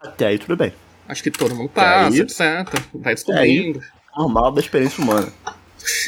[0.00, 0.72] Até aí tudo bem.
[1.08, 2.20] Acho que todo mundo passa, aí?
[2.20, 2.40] etc.
[2.94, 3.82] Vai descobrindo.
[4.16, 5.32] Normal da experiência humana.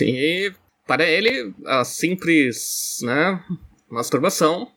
[0.00, 0.52] E
[0.86, 3.42] para ele, a simples né,
[3.88, 4.70] masturbação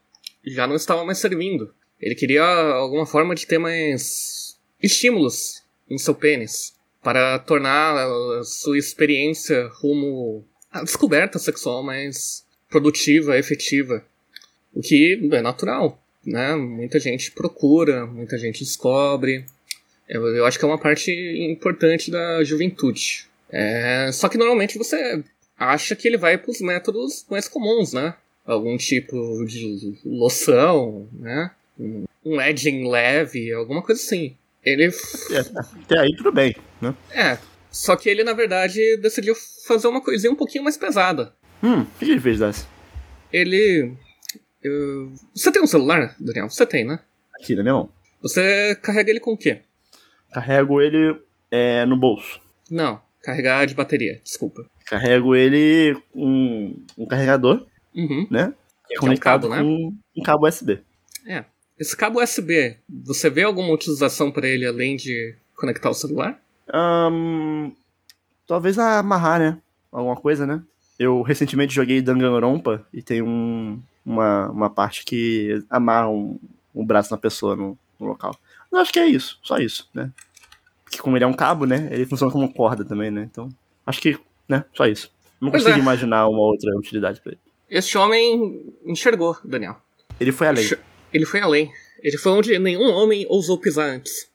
[0.45, 1.73] já não estava mais servindo.
[1.99, 8.77] Ele queria alguma forma de ter mais estímulos em seu pênis para tornar a sua
[8.77, 14.03] experiência rumo à descoberta sexual mais produtiva, efetiva.
[14.73, 16.55] O que é natural, né?
[16.55, 19.45] Muita gente procura, muita gente descobre.
[20.07, 23.27] Eu, eu acho que é uma parte importante da juventude.
[23.49, 25.23] É, só que normalmente você
[25.57, 28.13] acha que ele vai para os métodos mais comuns, né?
[28.45, 31.51] Algum tipo de loção, né?
[32.23, 34.35] Um edging leve, alguma coisa assim.
[34.67, 34.85] Ele.
[35.31, 35.39] É,
[35.83, 36.93] até aí tudo bem, né?
[37.11, 37.37] É.
[37.71, 39.35] Só que ele, na verdade, decidiu
[39.67, 41.33] fazer uma coisinha um pouquinho mais pesada.
[41.63, 42.67] Hum, o que ele fez, Dacia?
[43.31, 43.93] Ele.
[44.63, 46.49] eu- Você tem um celular, Daniel?
[46.49, 46.99] Você tem, né?
[47.39, 47.89] Aqui na minha mão.
[48.21, 49.61] Você carrega ele com o quê?
[50.31, 51.19] Carrego ele
[51.51, 52.41] é, no bolso.
[52.69, 54.65] Não, carregar de bateria, desculpa.
[54.85, 58.27] Carrego ele com um carregador, Uhum.
[58.31, 58.53] né?
[58.87, 59.61] Que é um cabo, né?
[59.61, 60.79] com um cabo USB.
[61.79, 66.39] Esse cabo USB, você vê alguma utilização para ele além de conectar o celular?
[66.73, 67.71] Ahn,
[68.47, 69.59] talvez amarrar, né?
[69.91, 70.61] Alguma coisa, né?
[70.97, 76.39] Eu recentemente joguei Danganronpa e tem um, uma, uma parte que amarra um,
[76.73, 78.35] um braço na pessoa no, no local.
[78.71, 80.11] Eu acho que é isso, só isso, né?
[80.83, 81.87] Porque como ele é um cabo, né?
[81.91, 83.27] Ele funciona como corda também, né?
[83.29, 83.49] Então,
[83.85, 84.65] acho que, né?
[84.73, 85.11] Só isso.
[85.39, 85.81] Não Pois consigo é.
[85.81, 87.41] imaginar uma outra utilidade pra ele.
[87.69, 89.77] Este homem enxergou, Daniel.
[90.19, 90.67] Ele foi além.
[91.13, 91.71] Ele foi além.
[92.01, 94.29] Ele foi onde nenhum homem ousou pisar antes.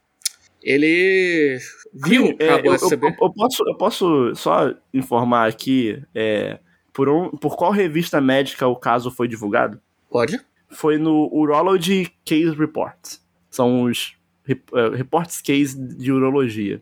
[0.62, 1.58] Ele
[1.92, 3.06] viu o É, cabo eu, USB.
[3.06, 6.58] eu- eu posso, eu posso só informar aqui é,
[6.92, 9.80] por, um- por qual revista médica o caso foi divulgado?
[10.10, 10.40] Pode?
[10.70, 12.96] Foi no Urology Case Report.
[13.50, 16.80] São os rep- eh, reportes case de urologia.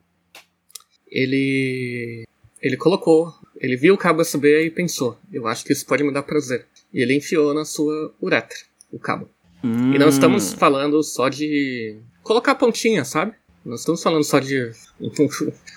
[1.10, 2.24] Ele.
[2.62, 3.32] Ele colocou.
[3.56, 6.66] Ele viu o cabo USB e pensou: eu acho que isso pode me dar prazer.
[6.92, 8.56] E ele enfiou na sua uretra
[8.92, 9.28] o cabo.
[9.62, 10.08] E não Hum.
[10.10, 13.32] estamos falando só de colocar a pontinha, sabe?
[13.64, 14.70] Nós estamos falando só de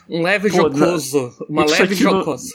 [0.09, 2.53] um, leve Pô, jocoso, uma isso leve não- jocosa.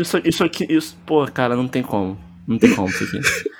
[0.00, 2.16] Isso, isso aqui, isso, pô, cara, não tem como.
[2.46, 3.20] Não tem como isso aqui.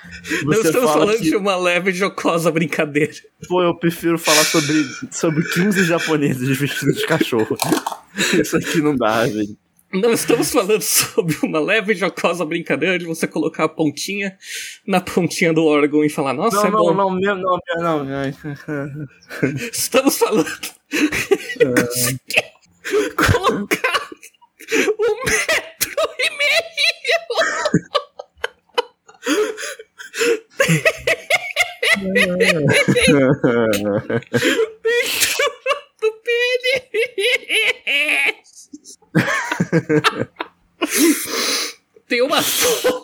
[0.45, 3.11] Não estamos fala falando que, de uma leve jocosa brincadeira.
[3.49, 7.57] pô, eu prefiro falar sobre, sobre 15 japoneses vestidos de cachorro.
[8.39, 9.57] Isso aqui não dá, velho.
[9.93, 14.35] Não estamos falando sobre uma leve jocosa brincadeira de você colocar a pontinha
[14.87, 16.93] na pontinha do órgão e falar, nossa, Não, é não, bom.
[16.93, 18.33] não, não, não, não, não.
[19.71, 20.49] Estamos falando.
[22.27, 22.53] Quer
[23.15, 24.09] colocar
[24.99, 26.63] um metro e meio
[36.01, 38.62] do pênis.
[42.07, 43.03] Tem uma foto.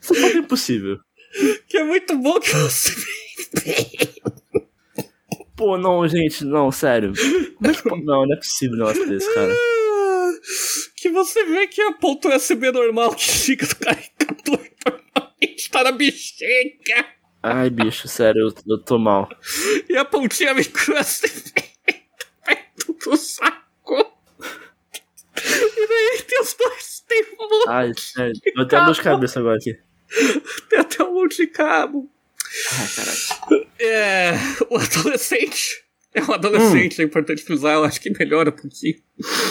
[0.00, 0.98] Isso é impossível.
[1.68, 2.92] que é muito bom que você
[5.56, 7.12] Pô, não, gente, não, sério.
[7.56, 9.54] Como é que Não, não é possível um negócio desse, cara.
[10.96, 15.92] Que você vê que a ponta USB normal que fica do carregador normalmente tá na
[15.92, 17.06] bexiga.
[17.42, 19.28] Ai, bicho, sério, eu, eu tô mal.
[19.88, 21.69] E a pontinha micro USB
[23.04, 23.60] do saco.
[25.36, 28.40] E daí tem os dois, tem um monte, Ai, sério.
[28.56, 29.78] Eu tenho dor de cabeça agora aqui.
[30.68, 32.10] tem até um monte de cabo.
[32.78, 33.66] Ai, caralho.
[33.78, 34.32] É.
[34.68, 35.84] O adolescente.
[36.12, 38.96] É um adolescente, é importante frisar, eu acho que melhora um pouquinho.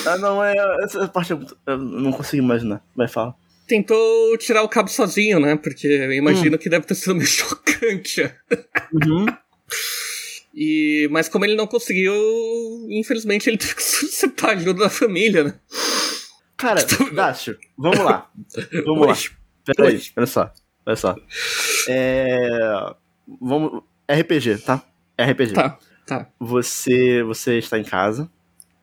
[0.06, 0.54] Ah, não, é.
[0.84, 1.32] Essa parte.
[1.32, 2.84] Eu não consigo imaginar.
[2.96, 3.34] Vai falar.
[3.66, 5.56] Tentou tirar o cabo sozinho, né?
[5.56, 8.24] Porque eu imagino que deve ter sido meio chocante.
[8.92, 9.26] Uhum.
[10.62, 12.14] E, mas como ele não conseguiu,
[12.90, 15.54] infelizmente ele teve que solicitar ajuda da família, né?
[16.58, 18.30] Cara, Dácio, vamos lá.
[18.86, 19.14] Vamos lá.
[19.14, 19.74] Oi.
[19.74, 20.52] Peraí, olha só.
[20.86, 21.16] Olha só.
[21.88, 22.94] É.
[23.40, 23.84] Vamos.
[24.12, 24.84] RPG, tá?
[25.18, 25.54] RPG.
[25.54, 26.30] Tá, tá.
[26.38, 28.30] Você, você está em casa,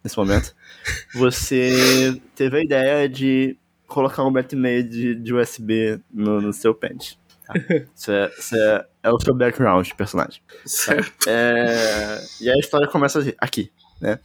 [0.02, 0.56] nesse momento,
[1.14, 3.54] você teve a ideia de
[3.86, 7.18] colocar um metro e meio de, de USB no, no seu pente.
[7.46, 7.54] Tá?
[7.94, 10.42] Isso, é, isso é, é, o seu background de personagem.
[10.46, 10.54] Tá?
[10.64, 11.28] Certo.
[11.28, 14.18] É, e a história começa aqui, né?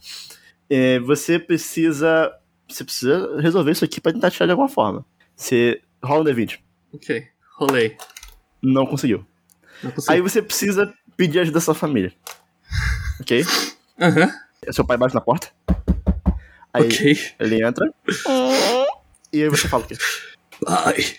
[0.68, 2.32] É, você precisa.
[2.68, 5.04] Você precisa resolver isso aqui pra tentar tirar de alguma forma.
[5.36, 6.58] Você rola um D20.
[6.94, 7.26] Ok,
[7.58, 7.96] rolei.
[8.62, 9.26] Não conseguiu.
[9.82, 9.92] Não.
[10.08, 12.12] Aí você precisa pedir ajuda da sua família.
[13.20, 13.44] Ok?
[14.00, 14.32] Aham,
[14.70, 15.48] Seu pai bate na porta.
[16.72, 17.18] Aí ok.
[17.38, 17.92] ele entra.
[19.32, 19.96] E aí você fala o quê?
[20.64, 21.16] Pai,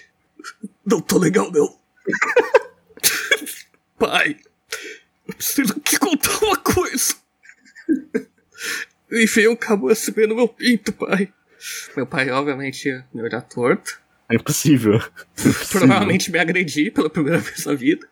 [0.86, 1.83] não tô legal não.
[3.98, 4.38] Pai,
[5.28, 7.16] eu preciso te contar uma coisa.
[9.10, 11.32] Eu enfiei um cabo USB no meu pinto, pai.
[11.96, 14.02] Meu pai, obviamente, ia me olhar torto.
[14.30, 14.96] É impossível.
[14.96, 14.98] É
[15.40, 15.80] impossível.
[15.80, 18.08] Provavelmente me agredi pela primeira vez na vida.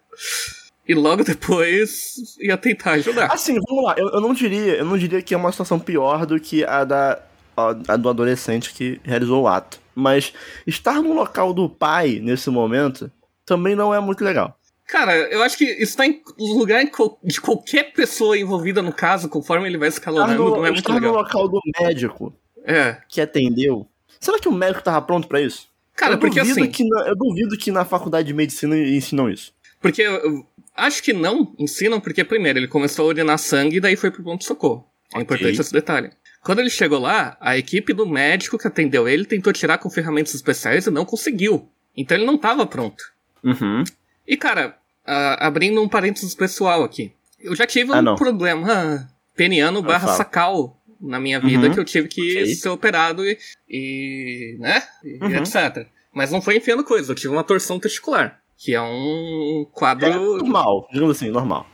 [0.87, 3.27] E logo depois ia tentar ajudar.
[3.31, 3.95] Assim, vamos lá.
[3.97, 6.83] Eu, eu não diria, eu não diria que é uma situação pior do que a
[6.83, 7.21] da
[7.55, 9.79] a, a do adolescente que realizou o ato.
[9.93, 10.33] Mas
[10.65, 13.11] estar no local do pai nesse momento
[13.51, 14.57] também não é muito legal.
[14.87, 16.83] Cara, eu acho que isso tá em lugar
[17.23, 20.95] de qualquer pessoa envolvida no caso, conforme ele vai escalonando, no, não é muito no
[20.95, 21.13] legal.
[21.13, 22.33] local do médico
[22.65, 22.97] É.
[23.09, 23.85] que atendeu.
[24.19, 25.67] Será que o médico tava pronto pra isso?
[25.95, 26.69] Cara, eu porque assim.
[26.69, 29.53] que na- eu duvido que na faculdade de medicina ensinam isso.
[29.81, 33.95] Porque eu acho que não ensinam, porque primeiro ele começou a urinar sangue e daí
[33.95, 34.85] foi pro ponto-socorro.
[35.13, 36.09] É importante esse detalhe.
[36.43, 40.33] Quando ele chegou lá, a equipe do médico que atendeu ele tentou tirar com ferramentas
[40.33, 41.69] especiais e não conseguiu.
[41.95, 43.03] Então ele não tava pronto.
[43.43, 43.83] Uhum.
[44.27, 47.11] E cara, ah, abrindo um parênteses pessoal aqui.
[47.39, 48.15] Eu já tive um Ah, não.
[48.15, 51.73] problema ah, peniano barra sacal na minha vida Uhum.
[51.73, 52.55] que eu tive que Ok.
[52.55, 55.37] ser operado e, e né, e Uhum.
[55.37, 55.87] etc.
[56.13, 60.13] Mas não foi enfiando coisa, eu tive uma torção testicular, que é um quadro É
[60.13, 61.65] normal, digamos assim, normal.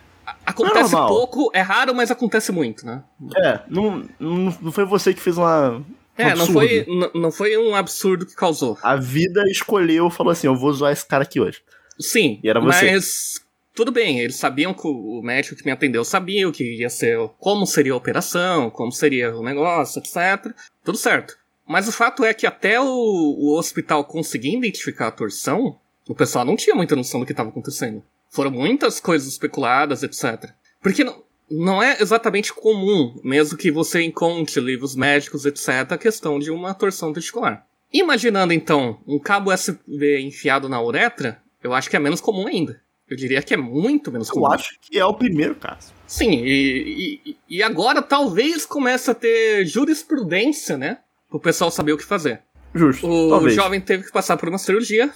[0.46, 1.08] Acontece normal.
[1.10, 3.04] pouco, é raro, mas acontece muito, né?
[3.38, 5.84] É, não, não foi você que fez uma.
[6.20, 8.78] Um É, não foi, n- não foi um absurdo que causou.
[8.82, 11.62] A vida escolheu, falou assim: eu vou zoar esse cara aqui hoje.
[12.00, 12.86] Sim, E era você.
[12.92, 13.42] mas
[13.74, 16.90] tudo bem, eles sabiam que o o médico que me atendeu sabia o que ia
[16.90, 20.54] ser, como seria a operação, como seria o negócio, etc.
[20.84, 21.36] Tudo certo.
[21.68, 25.78] Mas o fato é que até o, o hospital conseguir identificar a torção,
[26.08, 28.02] o pessoal não tinha muita noção do que estava acontecendo.
[28.30, 30.52] Foram muitas coisas especuladas, etc.
[30.82, 36.40] Porque não, não é exatamente comum, mesmo que você encontre livros médicos, etc., a questão
[36.40, 37.66] de uma torção testicular.
[37.92, 42.82] Imaginando então um cabo USB enfiado na uretra, eu acho que é menos comum ainda.
[43.10, 44.48] Eu diria que é muito menos Eu comum.
[44.52, 45.94] acho que é o primeiro caso.
[46.06, 51.00] Sim, e, e, e agora talvez comece a ter jurisprudência, né?
[51.30, 52.42] Pro pessoal saber o que fazer.
[52.76, 53.08] Justo.
[53.08, 53.56] O talvez.
[53.56, 55.10] jovem teve que passar por uma cirurgia,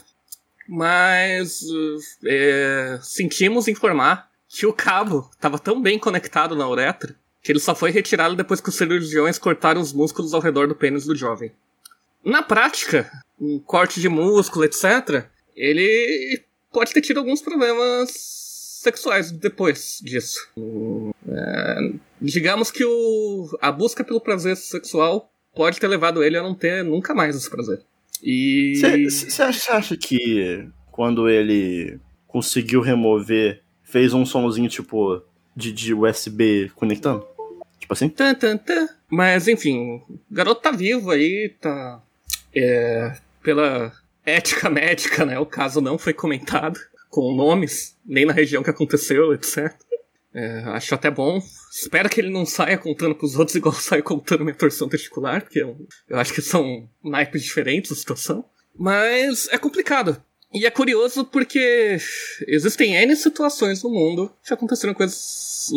[0.70, 1.62] mas
[2.26, 7.74] é, sentimos informar que o cabo estava tão bem conectado na uretra que ele só
[7.74, 11.52] foi retirado depois que os cirurgiões cortaram os músculos ao redor do pênis do jovem.
[12.24, 13.10] Na prática,
[13.40, 18.12] um corte de músculo, etc., ele pode ter tido alguns problemas
[18.82, 20.48] sexuais depois disso.
[21.28, 26.54] É, digamos que o, a busca pelo prazer sexual pode ter levado ele a não
[26.54, 27.82] ter nunca mais esse prazer.
[28.76, 35.22] Você acha, cê acha que quando ele conseguiu remover, fez um somzinho tipo
[35.56, 37.26] de, de USB conectando?
[37.80, 38.10] Tipo assim?
[38.10, 38.88] Tan, tan, tan.
[39.10, 42.02] Mas enfim, o garoto tá vivo aí, tá.
[42.56, 43.92] É, pela
[44.26, 45.38] ética médica, né?
[45.38, 49.74] O caso não foi comentado com nomes, nem na região que aconteceu, etc.
[50.34, 51.42] É, acho até bom.
[51.72, 55.62] Espero que ele não saia contando pros outros igual saia contando minha torção testicular, porque
[55.62, 58.46] eu, eu acho que são naipes diferentes a situação.
[58.74, 60.22] Mas é complicado.
[60.54, 61.98] E é curioso porque
[62.48, 65.70] existem N situações no mundo que aconteceram coisas.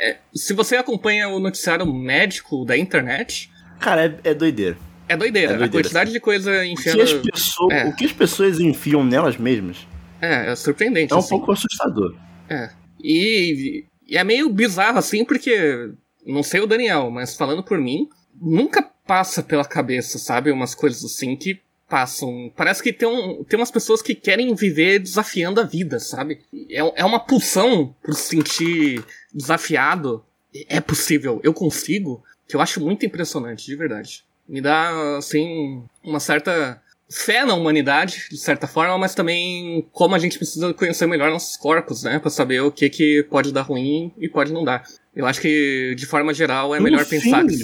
[0.00, 4.76] É, se você acompanha o noticiário médico da internet, Cara, é, é doideira.
[5.08, 5.54] é doideira.
[5.54, 7.84] É doideira, a quantidade de coisa O que, as pessoas, É.
[7.86, 9.86] o que as pessoas enfiam nelas mesmas
[10.20, 11.12] É, é surpreendente.
[11.12, 11.30] é um assim.
[11.30, 12.14] pouco assustador.
[12.48, 12.70] É.
[13.02, 15.90] E, e é meio bizarro assim, porque.
[16.26, 18.06] Não sei o Daniel, mas falando por mim,
[18.40, 20.50] nunca passa pela cabeça, sabe?
[20.50, 21.58] Umas coisas assim que
[21.88, 22.52] passam.
[22.56, 26.40] Parece que tem, um, tem umas pessoas que querem viver desafiando a vida, sabe?
[26.70, 30.24] É, é uma pulsão por se sentir desafiado.
[30.68, 34.24] É possível, eu consigo, que eu acho muito impressionante, de verdade.
[34.48, 36.80] Me dá, assim, uma certa
[37.10, 41.56] fé na humanidade, de certa forma, mas também como a gente precisa conhecer melhor nossos
[41.56, 42.18] corpos, né?
[42.18, 44.84] Pra saber o que, que pode dar ruim e pode não dar.
[45.14, 47.56] Eu acho que, de forma geral, é No melhor fim- pensar que.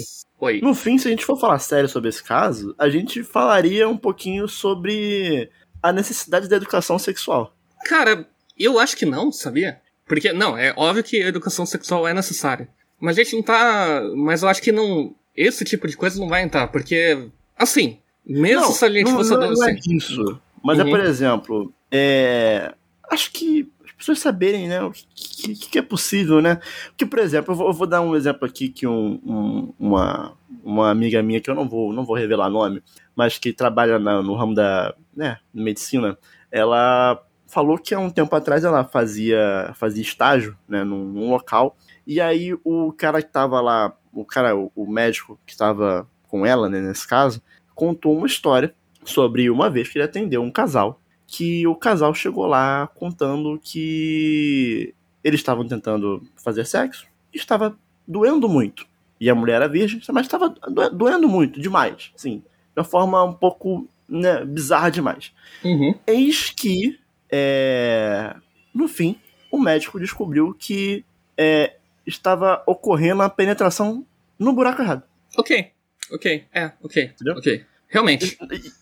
[0.45, 0.61] Oi.
[0.61, 3.97] No fim, se a gente for falar sério sobre esse caso, a gente falaria um
[3.97, 5.49] pouquinho sobre
[5.81, 7.55] a necessidade da educação sexual.
[7.85, 8.27] Cara,
[8.57, 9.81] eu acho que não, sabia?
[10.07, 12.69] Porque, não, é óbvio que a educação sexual é necessária.
[12.99, 14.01] Mas a gente não tá.
[14.15, 15.15] Mas eu acho que não.
[15.35, 17.27] esse tipo de coisa não vai entrar, porque,
[17.57, 19.95] assim, mesmo não, se a gente não, fosse não, não é adolescente.
[19.97, 20.39] isso.
[20.63, 20.89] Mas é, Uhum.
[20.89, 22.73] por exemplo, é,
[23.11, 23.67] acho que
[23.97, 26.59] pessoas saberem, né, o que, que- é possível, né?
[26.87, 30.33] Porque, por exemplo, eu vou, eu vou dar um exemplo aqui que um- um- uma,
[30.63, 32.81] uma amiga minha, que eu não vou, não vou revelar nome,
[33.15, 36.17] mas que trabalha na- no ramo da né, medicina,
[36.51, 41.77] ela falou que há um tempo atrás ela fazia, fazia estágio né, num, num local,
[42.05, 46.45] e aí o cara que tava lá, o cara, o, o médico que estava com
[46.45, 47.41] ela, né, nesse caso,
[47.73, 48.73] contou uma história
[49.05, 50.99] sobre uma vez que ele atendeu um casal,
[51.37, 57.77] que o casal chegou lá contando que eles estavam tentando fazer sexo e estava
[58.07, 58.85] doendo muito.
[59.19, 63.23] E a mulher era virgem, mas estava do- doendo muito, demais, assim, de uma forma
[63.23, 65.31] um pouco né, bizarra demais.
[65.63, 65.95] Uhum.
[66.05, 68.35] Eis que, é,
[68.73, 69.17] no fim,
[69.51, 71.03] o médico descobriu que
[71.37, 71.75] é,
[72.05, 74.05] estava ocorrendo a penetração
[74.37, 75.03] no buraco errado.
[75.37, 75.71] Ok,
[76.11, 77.35] ok, é, ok, Entendeu?
[77.37, 77.65] ok.
[77.95, 78.37] Realmente,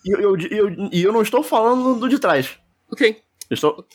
[0.05, 2.57] E eu, eu, eu, eu não estou falando do de trás.
[2.91, 3.22] ok.
[3.49, 3.88] Eu estou.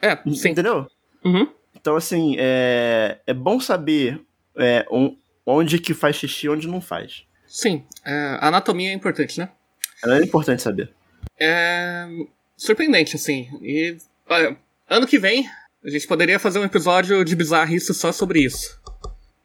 [0.00, 0.48] É, sim.
[0.50, 0.86] Entendeu?
[1.24, 1.48] Uhum.
[1.74, 4.20] Então, assim, é, é bom saber
[4.56, 7.24] é, on- onde que faz xixi e onde não faz.
[7.46, 9.50] Sim, é, a anatomia é importante, né?
[10.04, 10.92] É importante saber.
[11.38, 12.06] É
[12.56, 13.48] surpreendente, assim.
[13.60, 13.96] E
[14.28, 14.56] olha,
[14.88, 15.46] ano que vem
[15.84, 18.80] a gente poderia fazer um episódio de bizarrice só sobre isso.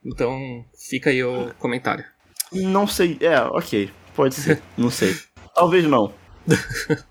[0.06, 2.06] Então fica aí o comentário.
[2.52, 3.18] Não sei.
[3.22, 3.90] É, ok.
[4.16, 4.62] Pode ser.
[4.78, 5.16] Não sei.
[5.54, 6.14] Talvez não.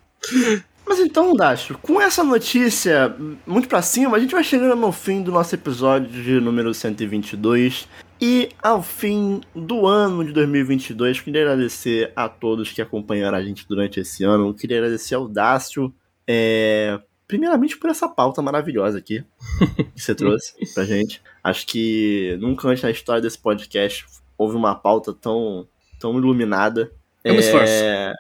[0.86, 3.14] Mas então, Dacho, com essa notícia
[3.46, 7.86] muito pra cima, a gente vai chegando no fim do nosso episódio de número 122.
[8.20, 13.66] E ao fim do ano de 2022, queria agradecer a todos que acompanharam a gente
[13.68, 14.53] durante esse ano.
[14.53, 15.94] Queria agradecer ao Dácio,
[16.26, 19.24] é, primeiramente por essa pauta maravilhosa aqui
[19.94, 21.22] que você trouxe pra gente.
[21.42, 24.05] Acho que nunca antes na história desse podcast
[24.36, 25.66] houve uma pauta tão,
[26.01, 26.90] tão iluminada.
[27.22, 27.70] Eu me esforço.
[27.72, 28.12] É,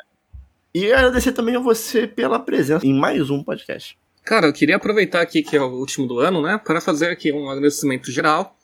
[0.74, 3.98] E agradecer também a você pela presença em mais um podcast.
[4.22, 7.32] Cara, eu queria aproveitar aqui que é o último do ano, né, para fazer aqui
[7.32, 8.54] um agradecimento geral.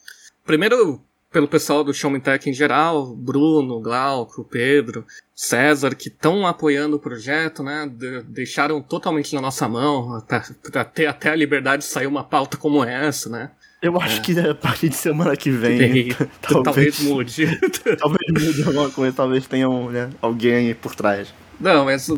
[0.45, 1.01] Primeiro,
[1.33, 5.05] pelo pessoal do Showman Tech em geral, Bruno, Glauco, Pedro,
[5.35, 10.23] César, que estão apoiando o projeto, né, de- deixaram totalmente na nossa mão,
[10.71, 13.51] para ter até a liberdade de sair uma pauta como essa, né.
[13.83, 16.09] Eu acho que a partir de semana que vem,
[16.41, 17.47] talvez, talvez mude.
[17.99, 21.33] talvez mude alguma coisa, talvez tenha um, né, alguém aí por trás.
[21.61, 22.11] Não, mas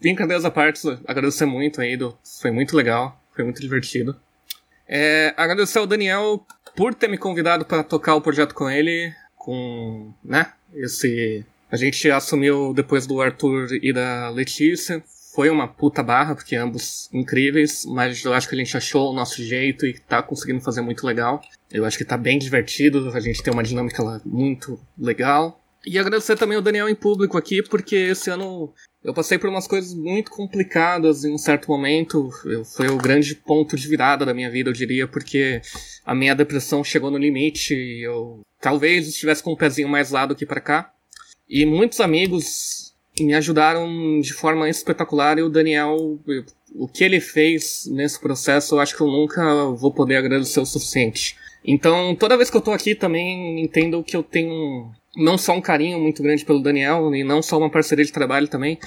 [0.00, 4.16] brincadeiras à parte, agradecer muito aí, do, foi muito legal, foi muito divertido.
[4.88, 6.44] É, agradecer ao Daniel
[6.74, 11.44] por ter me convidado para tocar o projeto com ele, com, né, esse...
[11.70, 15.02] A gente assumiu depois do Arthur e da Letícia,
[15.34, 19.14] foi uma puta barra, porque ambos incríveis, mas eu acho que a gente achou o
[19.14, 21.40] nosso jeito e tá conseguindo fazer muito legal.
[21.70, 25.58] Eu acho que tá bem divertido, a gente tem uma dinâmica lá muito legal.
[25.86, 28.72] E agradecer também ao Daniel em público aqui, porque esse ano
[29.02, 32.28] eu passei por umas coisas muito complicadas em um certo momento.
[32.44, 35.62] Eu, foi o grande ponto de virada da minha vida, eu diria, porque
[36.04, 40.26] a minha depressão chegou no limite e eu talvez estivesse com um pezinho mais lá
[40.26, 40.92] do que pra cá.
[41.48, 42.81] E muitos amigos
[43.20, 46.18] me ajudaram de forma espetacular e o Daniel,
[46.74, 50.66] o que ele fez nesse processo, eu acho que eu nunca vou poder agradecer o
[50.66, 51.36] suficiente.
[51.64, 55.60] Então, toda vez que eu tô aqui também entendo que eu tenho não só um
[55.60, 58.78] carinho muito grande pelo Daniel, e não só uma parceria de trabalho também,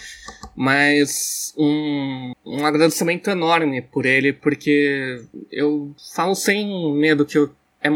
[0.55, 5.21] mas um, um agradecimento enorme por ele, porque
[5.51, 7.51] eu falo sem medo que eu,
[7.81, 7.89] é,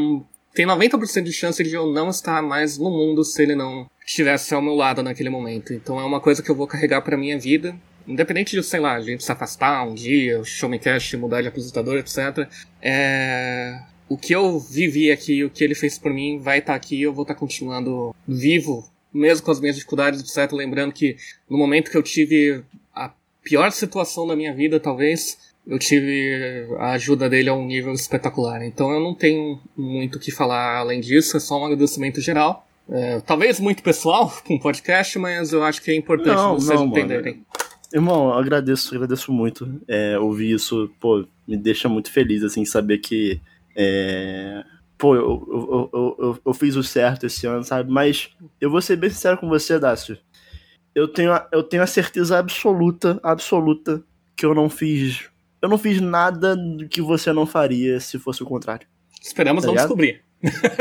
[0.59, 4.53] tem 90% de chance de eu não estar mais no mundo se ele não estivesse
[4.53, 5.73] ao meu lado naquele momento.
[5.73, 7.73] Então é uma coisa que eu vou carregar pra minha vida.
[8.05, 11.95] Independente de, sei lá, a gente se afastar um dia, o Showmecast mudar de apresentador,
[11.95, 12.45] etc.
[12.81, 13.79] É...
[14.09, 17.13] O que eu vivi aqui, o que ele fez por mim, vai estar aqui eu
[17.13, 20.51] vou estar continuando vivo, mesmo com as minhas dificuldades, etc.
[20.51, 21.15] Lembrando que
[21.49, 25.37] no momento que eu tive a pior situação da minha vida, talvez,
[25.69, 28.65] eu tive a ajuda dele a um nível espetacular.
[28.65, 32.67] Então eu não tenho muito o que falar além disso, é só um agradecimento geral.
[32.89, 36.79] É, talvez muito pessoal com o podcast, mas eu acho que é importante Não, vocês
[36.79, 36.97] não, mano.
[36.97, 37.45] entenderem.
[37.93, 39.79] Irmão, eu agradeço, agradeço muito.
[39.87, 43.39] É, ouvir isso, pô, me deixa muito feliz, assim, saber que.
[43.75, 44.63] É,
[44.97, 47.91] pô, eu, eu, eu, eu, eu fiz o certo esse ano, sabe?
[47.91, 50.17] Mas eu vou ser bem sincero com você, Dácio.
[50.95, 54.03] Eu tenho, a, eu tenho a certeza absoluta, absoluta,
[54.35, 55.28] que eu não fiz.
[55.61, 58.87] Eu não fiz nada do que você não faria se fosse o contrário.
[59.21, 60.21] Esperamos Tá não descobrir.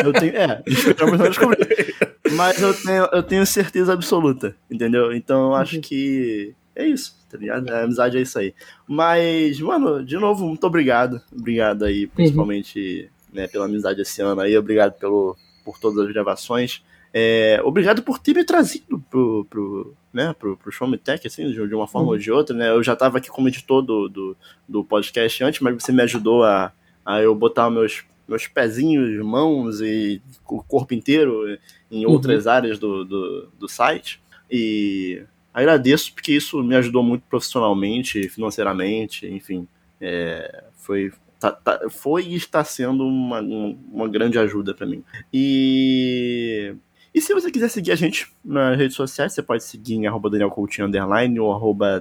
[0.05, 0.37] Eu tenho.
[0.37, 1.95] É, esperamos não descobrir.
[2.33, 5.13] Mas eu tenho, eu tenho certeza absoluta, entendeu?
[5.13, 7.69] Então eu acho que é isso, tá ligado?
[7.71, 8.55] A amizade é isso aí.
[8.87, 11.21] Mas, mano, de novo, muito obrigado.
[11.37, 14.57] Obrigado aí, principalmente né, pela amizade esse ano aí.
[14.57, 16.85] Obrigado pelo, por todas as gravações.
[17.13, 21.49] É, obrigado por ter me trazido pro, pro, né, pro, pro Show Me Tech, assim,
[21.51, 22.15] de, de uma forma uhum.
[22.15, 22.71] ou de outra, né?
[22.71, 24.37] Eu já estava aqui como editor do, do,
[24.69, 26.73] do, podcast antes, mas você me ajudou a,
[27.05, 31.59] a eu botar meus, meus pezinhos, mãos e o corpo inteiro
[31.91, 32.53] em outras uhum.
[32.53, 34.21] áreas do, do, do site.
[34.51, 39.69] E agradeço porque isso me ajudou muito profissionalmente, financeiramente, enfim.
[40.01, 45.03] É, foi, tá, tá, foi e está sendo uma, uma grande ajuda para mim.
[45.33, 46.75] E
[47.19, 50.31] e se você quiser seguir a gente nas redes sociais, você pode seguir em arroba
[50.31, 52.01] Daniel Coutinho Underline ou arroba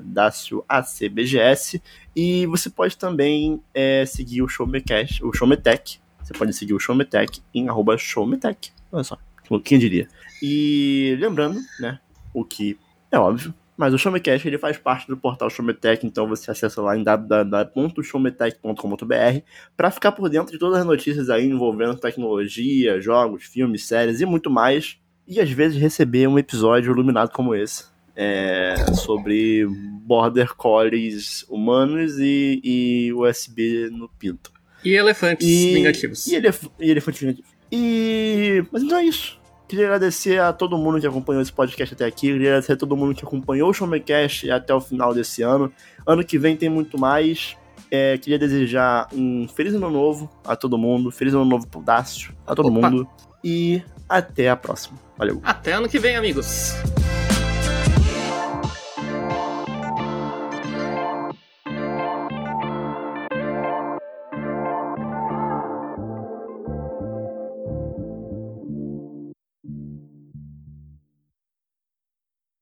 [0.69, 1.81] ACBGS.
[2.15, 5.99] E você pode também é, seguir o Showmecast, o Showmetech.
[6.21, 8.71] Você pode seguir o Showmetech em arroba Showmetech.
[8.91, 9.17] Olha só,
[9.63, 10.07] quem diria.
[10.39, 11.99] E lembrando, né,
[12.31, 12.77] o que
[13.11, 16.95] é óbvio, mas o Showmecast ele faz parte do portal Showmetech, então você acessa lá
[16.95, 19.41] em www.showmetech.com.br
[19.75, 24.25] para ficar por dentro de todas as notícias aí envolvendo tecnologia, jogos, filmes, séries e
[24.25, 24.99] muito mais.
[25.27, 27.85] E às vezes receber um episódio iluminado como esse.
[28.15, 29.67] É, sobre
[30.01, 34.51] border collies humanos e, e USB no pinto.
[34.83, 36.25] E elefantes e, vingativos.
[36.25, 37.51] E, elef e elefantes vingativos.
[37.71, 38.63] E.
[38.71, 39.39] Mas então é isso.
[39.67, 42.27] Queria agradecer a todo mundo que acompanhou esse podcast até aqui.
[42.27, 45.71] Queria agradecer a todo mundo que acompanhou o Showmecast até o final desse ano.
[46.05, 47.57] Ano que vem tem muito mais.
[47.91, 51.11] É, queria desejar um feliz ano novo a todo mundo.
[51.11, 52.89] Feliz ano novo pro Dácio, a todo Opa.
[52.89, 53.07] mundo.
[53.43, 54.97] E até a próxima.
[55.17, 55.41] Valeu.
[55.43, 56.73] Até ano que vem, amigos.